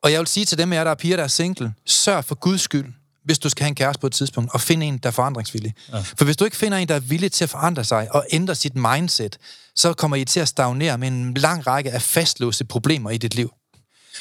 [0.02, 2.24] Og jeg vil sige til dem af jer, der er piger, der er single, sørg
[2.24, 2.92] for Guds skyld,
[3.24, 5.74] hvis du skal have en kæreste på et tidspunkt, og find en, der er forandringsvillig.
[5.92, 5.98] Ja.
[5.98, 8.54] For hvis du ikke finder en, der er villig til at forandre sig og ændre
[8.54, 9.38] sit mindset,
[9.74, 13.34] så kommer I til at stagnere med en lang række af fastlåste problemer i dit
[13.34, 13.52] liv.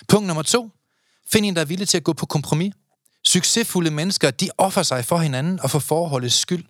[0.08, 0.70] Punkt nummer to.
[1.32, 2.74] Find en, der er villig til at gå på kompromis.
[3.26, 6.64] Succesfulde mennesker, de offer sig for hinanden og for forholdets skyld.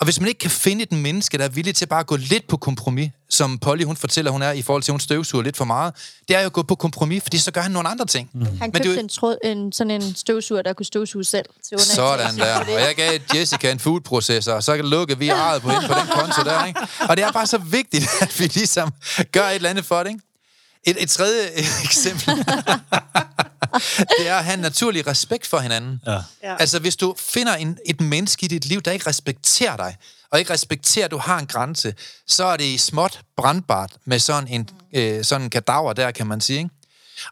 [0.00, 2.16] Og hvis man ikke kan finde et menneske, der er villig til bare at gå
[2.16, 5.44] lidt på kompromis, som Polly hun fortæller, hun er i forhold til, at hun støvsuger
[5.44, 5.94] lidt for meget,
[6.28, 8.30] det er jo at gå på kompromis, fordi så gør han nogle andre ting.
[8.32, 8.40] Mm.
[8.60, 11.44] Han det købte jo- en, tråd, en, sådan en støvsuger, der kunne støvsuge selv.
[11.68, 12.54] Til Sådan der.
[12.74, 16.06] Og jeg gav Jessica en foodprocessor, og så lukkede vi ejet på hende på den
[16.14, 16.80] konto der, ikke?
[17.08, 18.92] Og det er bare så vigtigt, at vi ligesom
[19.32, 20.20] gør et eller andet for det, ikke?
[20.84, 21.42] Et, et tredje
[21.84, 22.44] eksempel,
[24.18, 26.00] det er at have en naturlig respekt for hinanden.
[26.06, 26.18] Ja.
[26.42, 26.56] Ja.
[26.56, 29.96] Altså, hvis du finder en, et menneske i dit liv, der ikke respekterer dig,
[30.30, 31.94] og ikke respekterer, at du har en grænse,
[32.26, 36.26] så er det i småt brandbart med sådan en, øh, sådan en kadaver der, kan
[36.26, 36.58] man sige.
[36.58, 36.70] Ikke?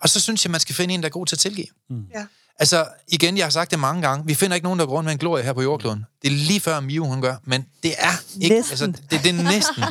[0.01, 1.67] Og så synes jeg, man skal finde en, der er god til at tilgive.
[2.15, 2.25] Ja.
[2.61, 4.27] Altså, igen, jeg har sagt det mange gange.
[4.27, 6.05] Vi finder ikke nogen, der går rundt med en glorie her på jordkloden.
[6.23, 7.37] Det er lige før Mio, hun gør.
[7.45, 8.55] Men det er ikke...
[8.57, 8.73] Næsten.
[8.73, 9.85] Altså, det, det er næsten.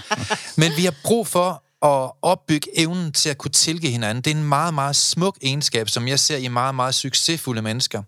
[0.62, 4.24] Men vi har brug for at opbygge evnen til at kunne tilgive hinanden.
[4.24, 8.04] Det er en meget, meget smuk egenskab, som jeg ser i meget, meget succesfulde mennesker.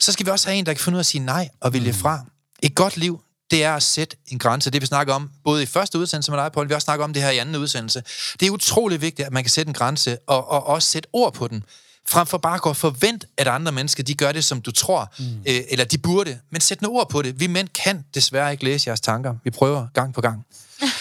[0.00, 1.72] Så skal vi også have en, der kan finde ud af at sige nej og
[1.72, 2.24] vælge fra.
[2.62, 4.70] Et godt liv, det er at sætte en grænse.
[4.70, 7.04] Det vi snakker om, både i første udsendelse med dig, Paul, vi har også snakket
[7.04, 8.02] om det her i anden udsendelse.
[8.40, 11.34] Det er utrolig vigtigt, at man kan sætte en grænse og, og også sætte ord
[11.34, 11.64] på den.
[12.08, 14.70] Frem for bare at gå og forvente, at andre mennesker, de gør det, som du
[14.70, 15.24] tror, mm.
[15.46, 16.40] øh, eller de burde.
[16.50, 17.40] Men sæt nogle ord på det.
[17.40, 19.34] Vi mænd kan desværre ikke læse jeres tanker.
[19.44, 20.46] Vi prøver gang på gang.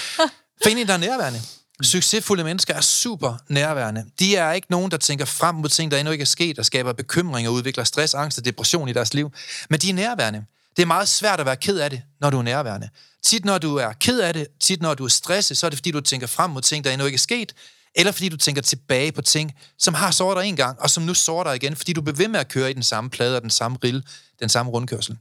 [0.65, 1.41] Find en, der er nærværende.
[1.81, 1.85] Mm.
[1.85, 4.05] Succesfulde mennesker er super nærværende.
[4.19, 6.65] De er ikke nogen, der tænker frem mod ting, der endnu ikke er sket, og
[6.65, 9.31] skaber bekymring og udvikler stress, angst og depression i deres liv.
[9.69, 10.45] Men de er nærværende.
[10.75, 12.89] Det er meget svært at være ked af det, når du er nærværende.
[13.23, 15.77] Tit når du er ked af det, tit når du er stresset, så er det
[15.77, 17.53] fordi, du tænker frem mod ting, der endnu ikke er sket,
[17.95, 21.03] eller fordi du tænker tilbage på ting, som har såret dig en gang, og som
[21.03, 23.35] nu sårer dig igen, fordi du bliver ved med at køre i den samme plade
[23.35, 24.03] og den samme rille,
[24.39, 25.17] den samme rundkørsel.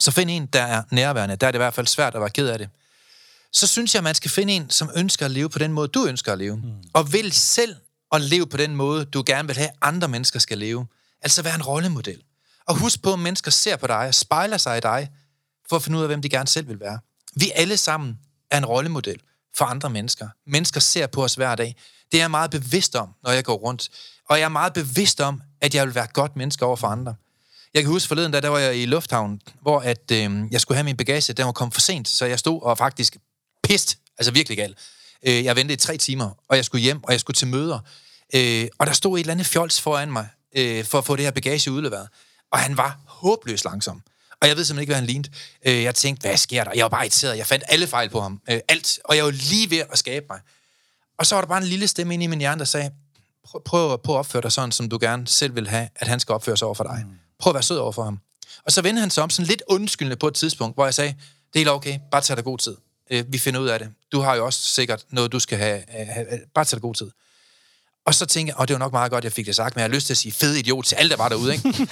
[0.00, 1.36] Så find en, der er nærværende.
[1.36, 2.68] Der er det i hvert fald svært at være ked af det
[3.52, 5.88] så synes jeg, at man skal finde en, som ønsker at leve på den måde,
[5.88, 6.56] du ønsker at leve.
[6.56, 6.62] Mm.
[6.92, 7.76] Og vil selv
[8.12, 10.86] at leve på den måde, du gerne vil have, andre mennesker skal leve.
[11.22, 12.22] Altså være en rollemodel.
[12.66, 15.10] Og husk på, at mennesker ser på dig og spejler sig i dig,
[15.68, 16.98] for at finde ud af, hvem de gerne selv vil være.
[17.34, 18.18] Vi alle sammen
[18.50, 19.20] er en rollemodel
[19.56, 20.28] for andre mennesker.
[20.46, 21.76] Mennesker ser på os hver dag.
[22.12, 23.88] Det er jeg meget bevidst om, når jeg går rundt.
[24.28, 27.14] Og jeg er meget bevidst om, at jeg vil være godt menneske over for andre.
[27.74, 30.76] Jeg kan huske forleden, da der var jeg i lufthavnen, hvor at, øh, jeg skulle
[30.76, 33.16] have min bagage, den var kommet for sent, så jeg stod og faktisk
[33.70, 34.78] pist, altså virkelig galt.
[35.26, 37.78] Øh, jeg ventede i tre timer, og jeg skulle hjem, og jeg skulle til møder.
[38.34, 41.24] Øh, og der stod et eller andet fjols foran mig, øh, for at få det
[41.24, 42.08] her bagage udleveret.
[42.52, 44.02] Og han var håbløst langsom.
[44.40, 45.30] Og jeg ved simpelthen ikke, hvad han lignede.
[45.66, 46.70] Øh, jeg tænkte, hvad sker der?
[46.74, 47.36] Jeg var bare irriteret.
[47.36, 48.40] Jeg fandt alle fejl på ham.
[48.50, 48.98] Øh, alt.
[49.04, 50.40] Og jeg var lige ved at skabe mig.
[51.18, 52.90] Og så var der bare en lille stemme inde i min hjerne, der sagde,
[53.44, 56.20] prøv, prøv, prøv at opføre dig sådan, som du gerne selv vil have, at han
[56.20, 57.04] skal opføre sig over for dig.
[57.38, 58.18] Prøv at være sød over for ham.
[58.64, 61.14] Og så vendte han sig om sådan lidt undskyldende på et tidspunkt, hvor jeg sagde,
[61.54, 62.76] det er okay, bare tag dig god tid.
[63.12, 63.88] Øh, vi finder ud af det.
[64.12, 65.82] Du har jo også sikkert noget, du skal have.
[65.88, 67.10] have, have bare tag dig god tid.
[68.06, 69.80] Og så tænkte jeg, og det var nok meget godt, jeg fik det sagt, men
[69.80, 71.88] jeg har lyst til at sige fed idiot til alle, der var derude, ikke?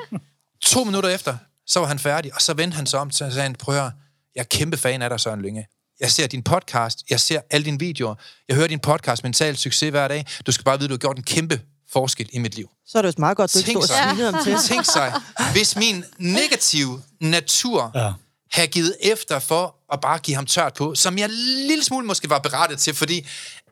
[0.72, 3.42] to minutter efter, så var han færdig, og så vendte han sig om, så sagde
[3.42, 3.92] han, prøv at høre,
[4.34, 5.66] jeg er kæmpe fan af dig, Søren Lynge.
[6.00, 8.14] Jeg ser din podcast, jeg ser alle dine videoer,
[8.48, 10.26] jeg hører din podcast, Mental Succes hver dag.
[10.46, 11.60] Du skal bare vide, du har gjort en kæmpe
[11.92, 12.70] forskel i mit liv.
[12.86, 14.56] Så er det jo meget godt, du ikke Tænk stod og ham til.
[14.68, 15.12] Tænk sig,
[15.52, 18.12] hvis min negative natur Ja.
[18.52, 18.60] Ja.
[18.60, 21.30] havde givet efter for at bare give ham tørt på, som jeg en
[21.68, 23.26] lille smule måske var berettet til, fordi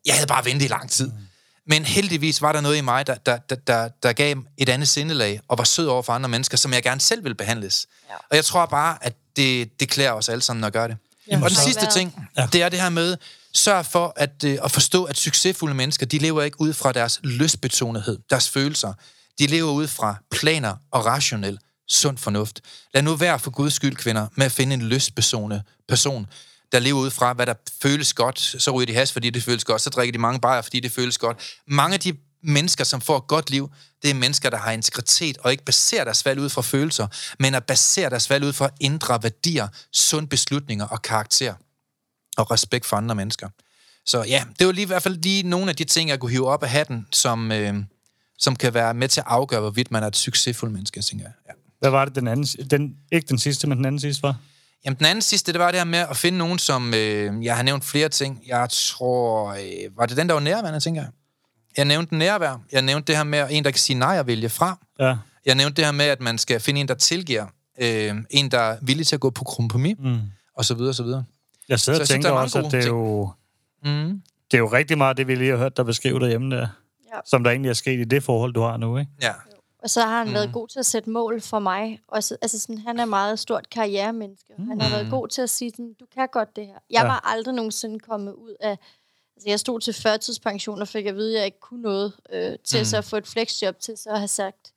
[0.07, 1.11] jeg havde bare ventet i lang tid.
[1.66, 4.89] Men heldigvis var der noget i mig, der, der, der, der, der gav et andet
[4.89, 7.87] sindelag, og var sød over for andre mennesker, som jeg gerne selv ville behandles.
[8.09, 8.14] Ja.
[8.31, 10.97] Og jeg tror bare, at det, det klæder os alle sammen at gøre det.
[11.31, 12.49] Jamen, og den sidste ting, ja.
[12.53, 13.16] det er det her med,
[13.55, 17.20] sørg for at, øh, at forstå, at succesfulde mennesker, de lever ikke ud fra deres
[17.22, 18.93] lystbetonethed, deres følelser.
[19.39, 21.59] De lever ud fra planer og rationel,
[21.91, 22.61] sund fornuft.
[22.95, 26.26] Lad nu være for guds skyld, kvinder, med at finde en lystbesone person,
[26.72, 28.38] der lever ud fra, hvad der føles godt.
[28.38, 29.80] Så ryger de has, fordi det føles godt.
[29.80, 31.57] Så drikker de mange bajer, fordi det føles godt.
[31.66, 33.70] Mange af de mennesker, som får et godt liv,
[34.03, 37.07] det er mennesker, der har integritet og ikke baserer deres valg ud fra følelser,
[37.38, 41.55] men at basere deres valg ud fra indre værdier, sund beslutninger og karakter
[42.36, 43.49] og respekt for andre mennesker.
[44.07, 46.30] Så ja, det var lige i hvert fald lige nogle af de ting, jeg kunne
[46.30, 47.74] hive op af hatten, som, øh,
[48.38, 51.32] som kan være med til at afgøre, hvorvidt man er et succesfuldt menneske, tænker jeg.
[51.49, 51.53] Ja.
[51.81, 52.45] Hvad var det den anden?
[52.45, 54.37] Den, ikke den sidste, men den anden sidste var?
[54.85, 56.95] Jamen, den anden sidste, det var det her med at finde nogen, som...
[56.95, 58.43] Øh, jeg har nævnt flere ting.
[58.47, 59.51] Jeg tror...
[59.53, 61.11] Øh, var det den, der var nærværende, tænker jeg?
[61.76, 62.61] Jeg nævnte nærvær.
[62.72, 64.78] Jeg nævnte det her med en, der kan sige nej og vælge fra.
[64.99, 65.16] Ja.
[65.47, 67.47] Jeg nævnte det her med, at man skal finde en, der tilgiver.
[67.81, 69.97] Øh, en, der er villig til at gå på kompromis.
[69.99, 70.18] Mm.
[70.57, 71.24] Og så videre, og så videre.
[71.68, 72.91] Jeg sidder Så og jeg synes, tænker er mange også, at det er, ting.
[72.95, 73.31] jo,
[73.85, 74.22] Mm.
[74.51, 76.61] det er jo rigtig meget det, vi lige har hørt dig beskrive derhjemme der.
[76.61, 77.18] Ja.
[77.26, 79.11] Som der egentlig er sket i det forhold, du har nu, ikke?
[79.22, 79.33] Ja.
[79.83, 80.35] Og så har han mm.
[80.35, 82.01] været god til at sætte mål for mig.
[82.09, 84.53] Og så, altså sådan, han er meget stort karrieremenneske.
[84.59, 84.68] Mm.
[84.68, 86.74] Han har været god til at sige, sådan, du kan godt det her.
[86.91, 87.07] Jeg Ja.
[87.07, 88.78] var aldrig nogensinde kommet ud af...
[89.37, 92.57] Altså, jeg stod til førtidspension og fik at vide, at jeg ikke kunne noget øh,
[92.64, 92.85] til mm.
[92.85, 94.72] så at få et flexjob til så at have sagt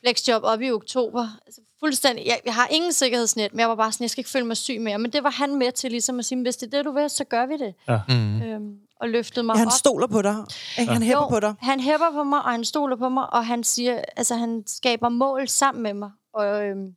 [0.00, 1.28] flexjob op i oktober.
[1.46, 2.26] Altså, fuldstændig.
[2.26, 4.56] Jeg, jeg har ingen sikkerhedsnet, men jeg var bare sådan, jeg skal ikke føle mig
[4.56, 4.98] syg mere.
[4.98, 7.10] Men det var han med til ligesom at sige, hvis det er det, du vil,
[7.10, 7.74] så gør vi det.
[7.88, 8.00] Ja.
[8.08, 8.42] Mm.
[8.42, 9.72] Øhm, og løftede mig Ja, han op.
[9.72, 10.36] stoler på dig.
[10.78, 10.92] Ikke?
[10.92, 11.54] Han hæpper Jo, på dig.
[11.60, 15.08] han hæpper på mig, og han stoler på mig, og han siger, altså han skaber
[15.08, 16.10] mål sammen med mig.
[16.34, 16.94] Og øhm,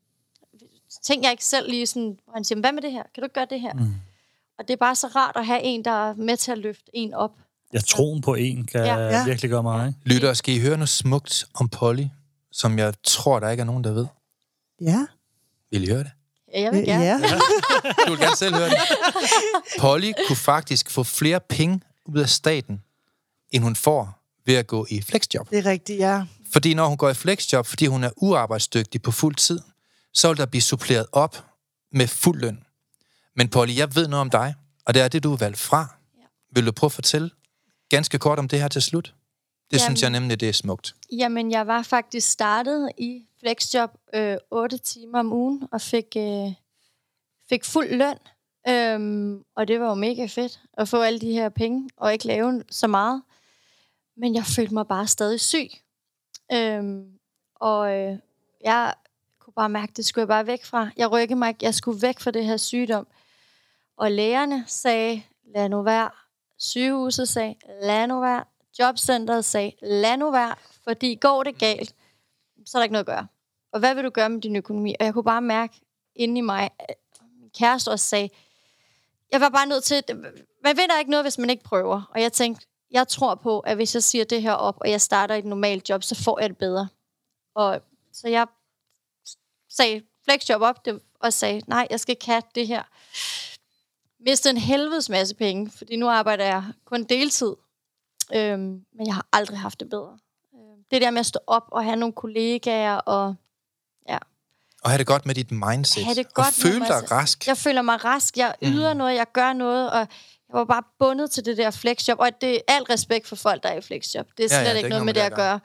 [1.03, 3.03] ting jeg ikke selv lige sådan, han siger, hvad med det her?
[3.15, 3.73] Kan du ikke gøre det her?
[3.73, 3.93] Mm.
[4.59, 6.83] Og det er bare så rart at have en, der er med til at løfte
[6.93, 7.31] en op.
[7.73, 8.95] Jeg troen på en kan Ja.
[8.97, 9.17] ja.
[9.17, 9.25] Ja.
[9.25, 9.99] virkelig gøre meget, ikke?
[10.05, 12.03] Lytter, skal I høre noget smukt om Polly,
[12.51, 14.07] som jeg tror, der ikke er nogen, der ved?
[14.81, 15.05] Ja.
[15.71, 16.11] Vil I høre det?
[16.53, 17.03] Ja, jeg vil gerne.
[17.03, 17.17] ja.
[18.07, 18.77] Du vil gerne selv høre det.
[19.81, 21.81] Polly kunne faktisk få flere penge
[22.16, 22.84] ud af staten,
[23.51, 25.49] end hun får ved at gå i flexjob.
[25.49, 26.26] Det er rigtigt, ja.
[26.51, 29.60] Fordi når hun går i flexjob, fordi hun er uarbejdsdygtig på fuld tid,
[30.14, 31.45] så vil der blive suppleret op
[31.91, 32.64] med fuld løn.
[33.36, 34.55] Men Polly, jeg ved noget om dig,
[34.86, 35.95] og det er det, du er valgt fra.
[36.51, 37.30] Vil du prøve at fortælle
[37.89, 39.14] ganske kort om det her til slut?
[39.72, 39.86] Det Jamen.
[39.86, 40.95] synes jeg nemlig, det er smukt.
[41.12, 46.53] Jamen, jeg var faktisk startet i flexjob øh, 8 timer om ugen, og fik, øh,
[47.49, 48.18] fik fuld løn.
[48.70, 52.28] Øhm, og det var jo mega fedt at få alle de her penge, og ikke
[52.28, 53.22] lave så meget.
[54.17, 55.70] Men jeg følte mig bare stadig syg.
[56.51, 57.20] Øhm,
[57.55, 58.17] og øh,
[58.63, 58.93] jeg
[59.39, 60.89] kunne bare mærke, det skulle jeg bare væk fra.
[60.97, 61.65] Jeg rykkede mig ikke.
[61.65, 63.07] Jeg skulle væk fra det her sygdom.
[63.97, 65.24] Og lægerne sagde,
[65.55, 66.09] lad nu være.
[66.57, 68.43] Sygehuset sagde, lad nu være.
[68.80, 71.95] Jobcentret sagde, lad nu være, fordi går det galt,
[72.65, 73.28] så er der ikke noget at gøre.
[73.72, 74.95] Og hvad vil du gøre med din økonomi?
[74.99, 75.82] Og jeg kunne bare mærke
[76.15, 76.95] inde i mig, at
[77.39, 78.30] min kæreste også sagde,
[79.32, 80.03] jeg var bare nødt til,
[80.63, 82.01] man vinder ikke noget, hvis man ikke prøver.
[82.15, 85.01] Og jeg tænkte, jeg tror på, at hvis jeg siger det her op, og jeg
[85.01, 86.88] starter et normalt job, så får jeg det bedre.
[87.55, 87.82] Og
[88.13, 88.47] så jeg
[89.69, 92.84] sagde flexjob op, det, og sagde, nej, jeg skal ikke have det her.
[94.23, 97.55] Miste en helvedes masse penge, fordi nu arbejder jeg kun deltid.
[98.36, 100.19] Øhm, men jeg har aldrig haft det bedre.
[100.55, 103.36] Øhm, Det der med at stå op og have nogle kollegaer, og
[104.09, 104.17] ja,
[104.84, 106.03] og have det godt med dit mindset.
[106.05, 107.47] Have det og godt med føle mig dig rask.
[107.47, 110.07] jeg føler mig rask, jeg yder noget, jeg gør noget, og jeg
[110.53, 112.19] var bare bundet til det der flexjob.
[112.19, 114.27] Og det er alt respekt for folk, der er i flexjob.
[114.38, 115.59] Det er Ja, slet ja, det er ikke noget med det at gøre.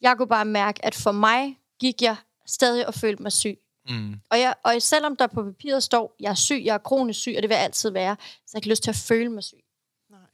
[0.00, 2.16] Jeg kunne bare mærke, at for mig gik jeg
[2.46, 3.58] stadig og følte mig syg.
[3.88, 4.14] Mm.
[4.30, 7.34] Og, jeg, og selvom der på papiret står, jeg er syg, jeg er kronisk syg,
[7.36, 9.44] og det vil jeg altid være, så jeg har ikke lyst til at føle mig
[9.44, 9.56] syg.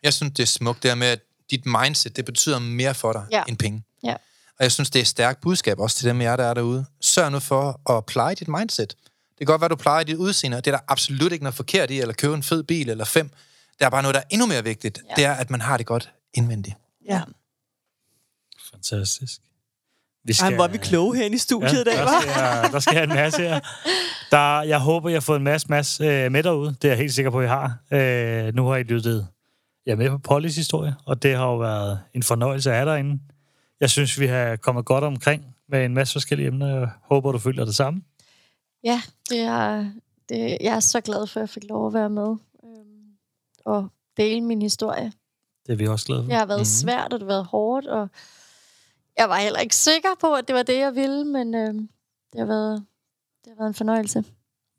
[0.02, 1.20] Jeg synes, det er smukt, det her med, at
[1.50, 3.42] dit mindset, det betyder mere for dig Ja.
[3.48, 3.82] end penge.
[4.02, 4.16] Ja.
[4.58, 6.54] Og jeg synes, det er et stærkt budskab også til dem af jer, der er
[6.54, 6.84] derude.
[7.00, 8.88] Sørg nu for at pleje dit mindset.
[8.88, 11.54] Det kan godt være, du plejer dit udseende, og det er der absolut ikke noget
[11.54, 13.30] forkert i, eller købe en fed bil eller fem.
[13.78, 14.98] Der er bare noget, der er endnu mere vigtigt.
[14.98, 15.08] Ja.
[15.08, 15.14] Ja.
[15.16, 16.76] Det er, at man har det godt indvendigt.
[17.08, 17.22] ja.
[18.70, 19.40] Fantastisk.
[20.26, 22.80] Vi Ej, hvor er vi kloge herinde i studiet i dag, der, skal jeg, der
[22.80, 23.60] skal jeg en masse her.
[24.30, 26.68] Der, jeg håber, jeg har fået en masse, masse øh, med derude.
[26.82, 27.78] Det er jeg helt sikker på, at I har.
[27.90, 29.28] Øh, nu har I lyttet
[29.86, 32.90] Jeg er med på Pollys historie, og det har jo været en fornøjelse at have
[32.90, 33.20] derinde.
[33.80, 36.78] Jeg synes, vi har kommet godt omkring med en masse forskellige emner.
[36.78, 38.02] Jeg håber, du føler det samme.
[38.84, 39.90] Ja, det er,
[40.28, 43.16] det, jeg er så glad for, at jeg fik lov at være med øhm,
[43.64, 45.12] og dele min historie.
[45.66, 46.28] Det er vi også glade for.
[46.28, 46.64] Det har været mm-hmm.
[46.64, 48.08] svært, og det har været hårdt, og
[49.18, 51.88] jeg var heller ikke sikker på, at det var det, jeg ville, men øhm,
[52.32, 52.84] det, har været,
[53.44, 54.24] det har været en fornøjelse.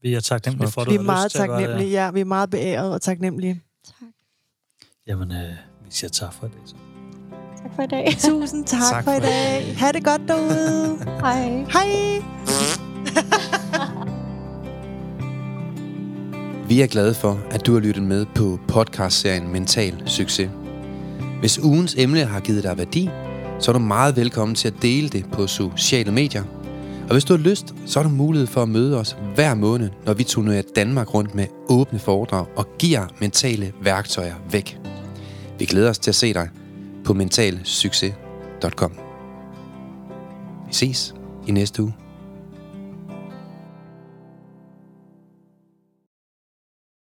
[0.01, 1.67] Vi er taknemmelige for, at du Vi er meget lyst til at gøre det.
[1.67, 2.03] taknemmelige.
[2.03, 3.61] Ja, vi er meget beæret og taknemmelige.
[3.85, 4.07] Tak.
[5.07, 6.57] Jamen, øh, vi siger tak for det.
[6.65, 6.75] Så.
[7.75, 8.15] For i dag.
[8.19, 9.75] Tusind tak, Tak tak for for i dag.
[9.77, 10.97] Ha' det godt derude.
[11.19, 11.65] Hej.
[11.73, 12.21] Hej.
[16.69, 20.49] Vi er glade for, at du har lyttet med på podcastserien Mental Succes.
[21.39, 23.09] Hvis ugens emne har givet dig værdi,
[23.59, 26.43] så er du meget velkommen til at dele det på sociale medier.
[27.07, 29.89] Og hvis du har lyst, så har du mulighed for at møde os hver måned,
[30.05, 34.79] når vi turnerer Danmark rundt med åbne foredrag og giver mentale værktøjer væk.
[35.59, 36.49] Vi glæder os til at se dig
[37.05, 38.91] på mentalsucces.com.
[40.67, 41.15] Vi ses
[41.47, 42.04] i næste uge.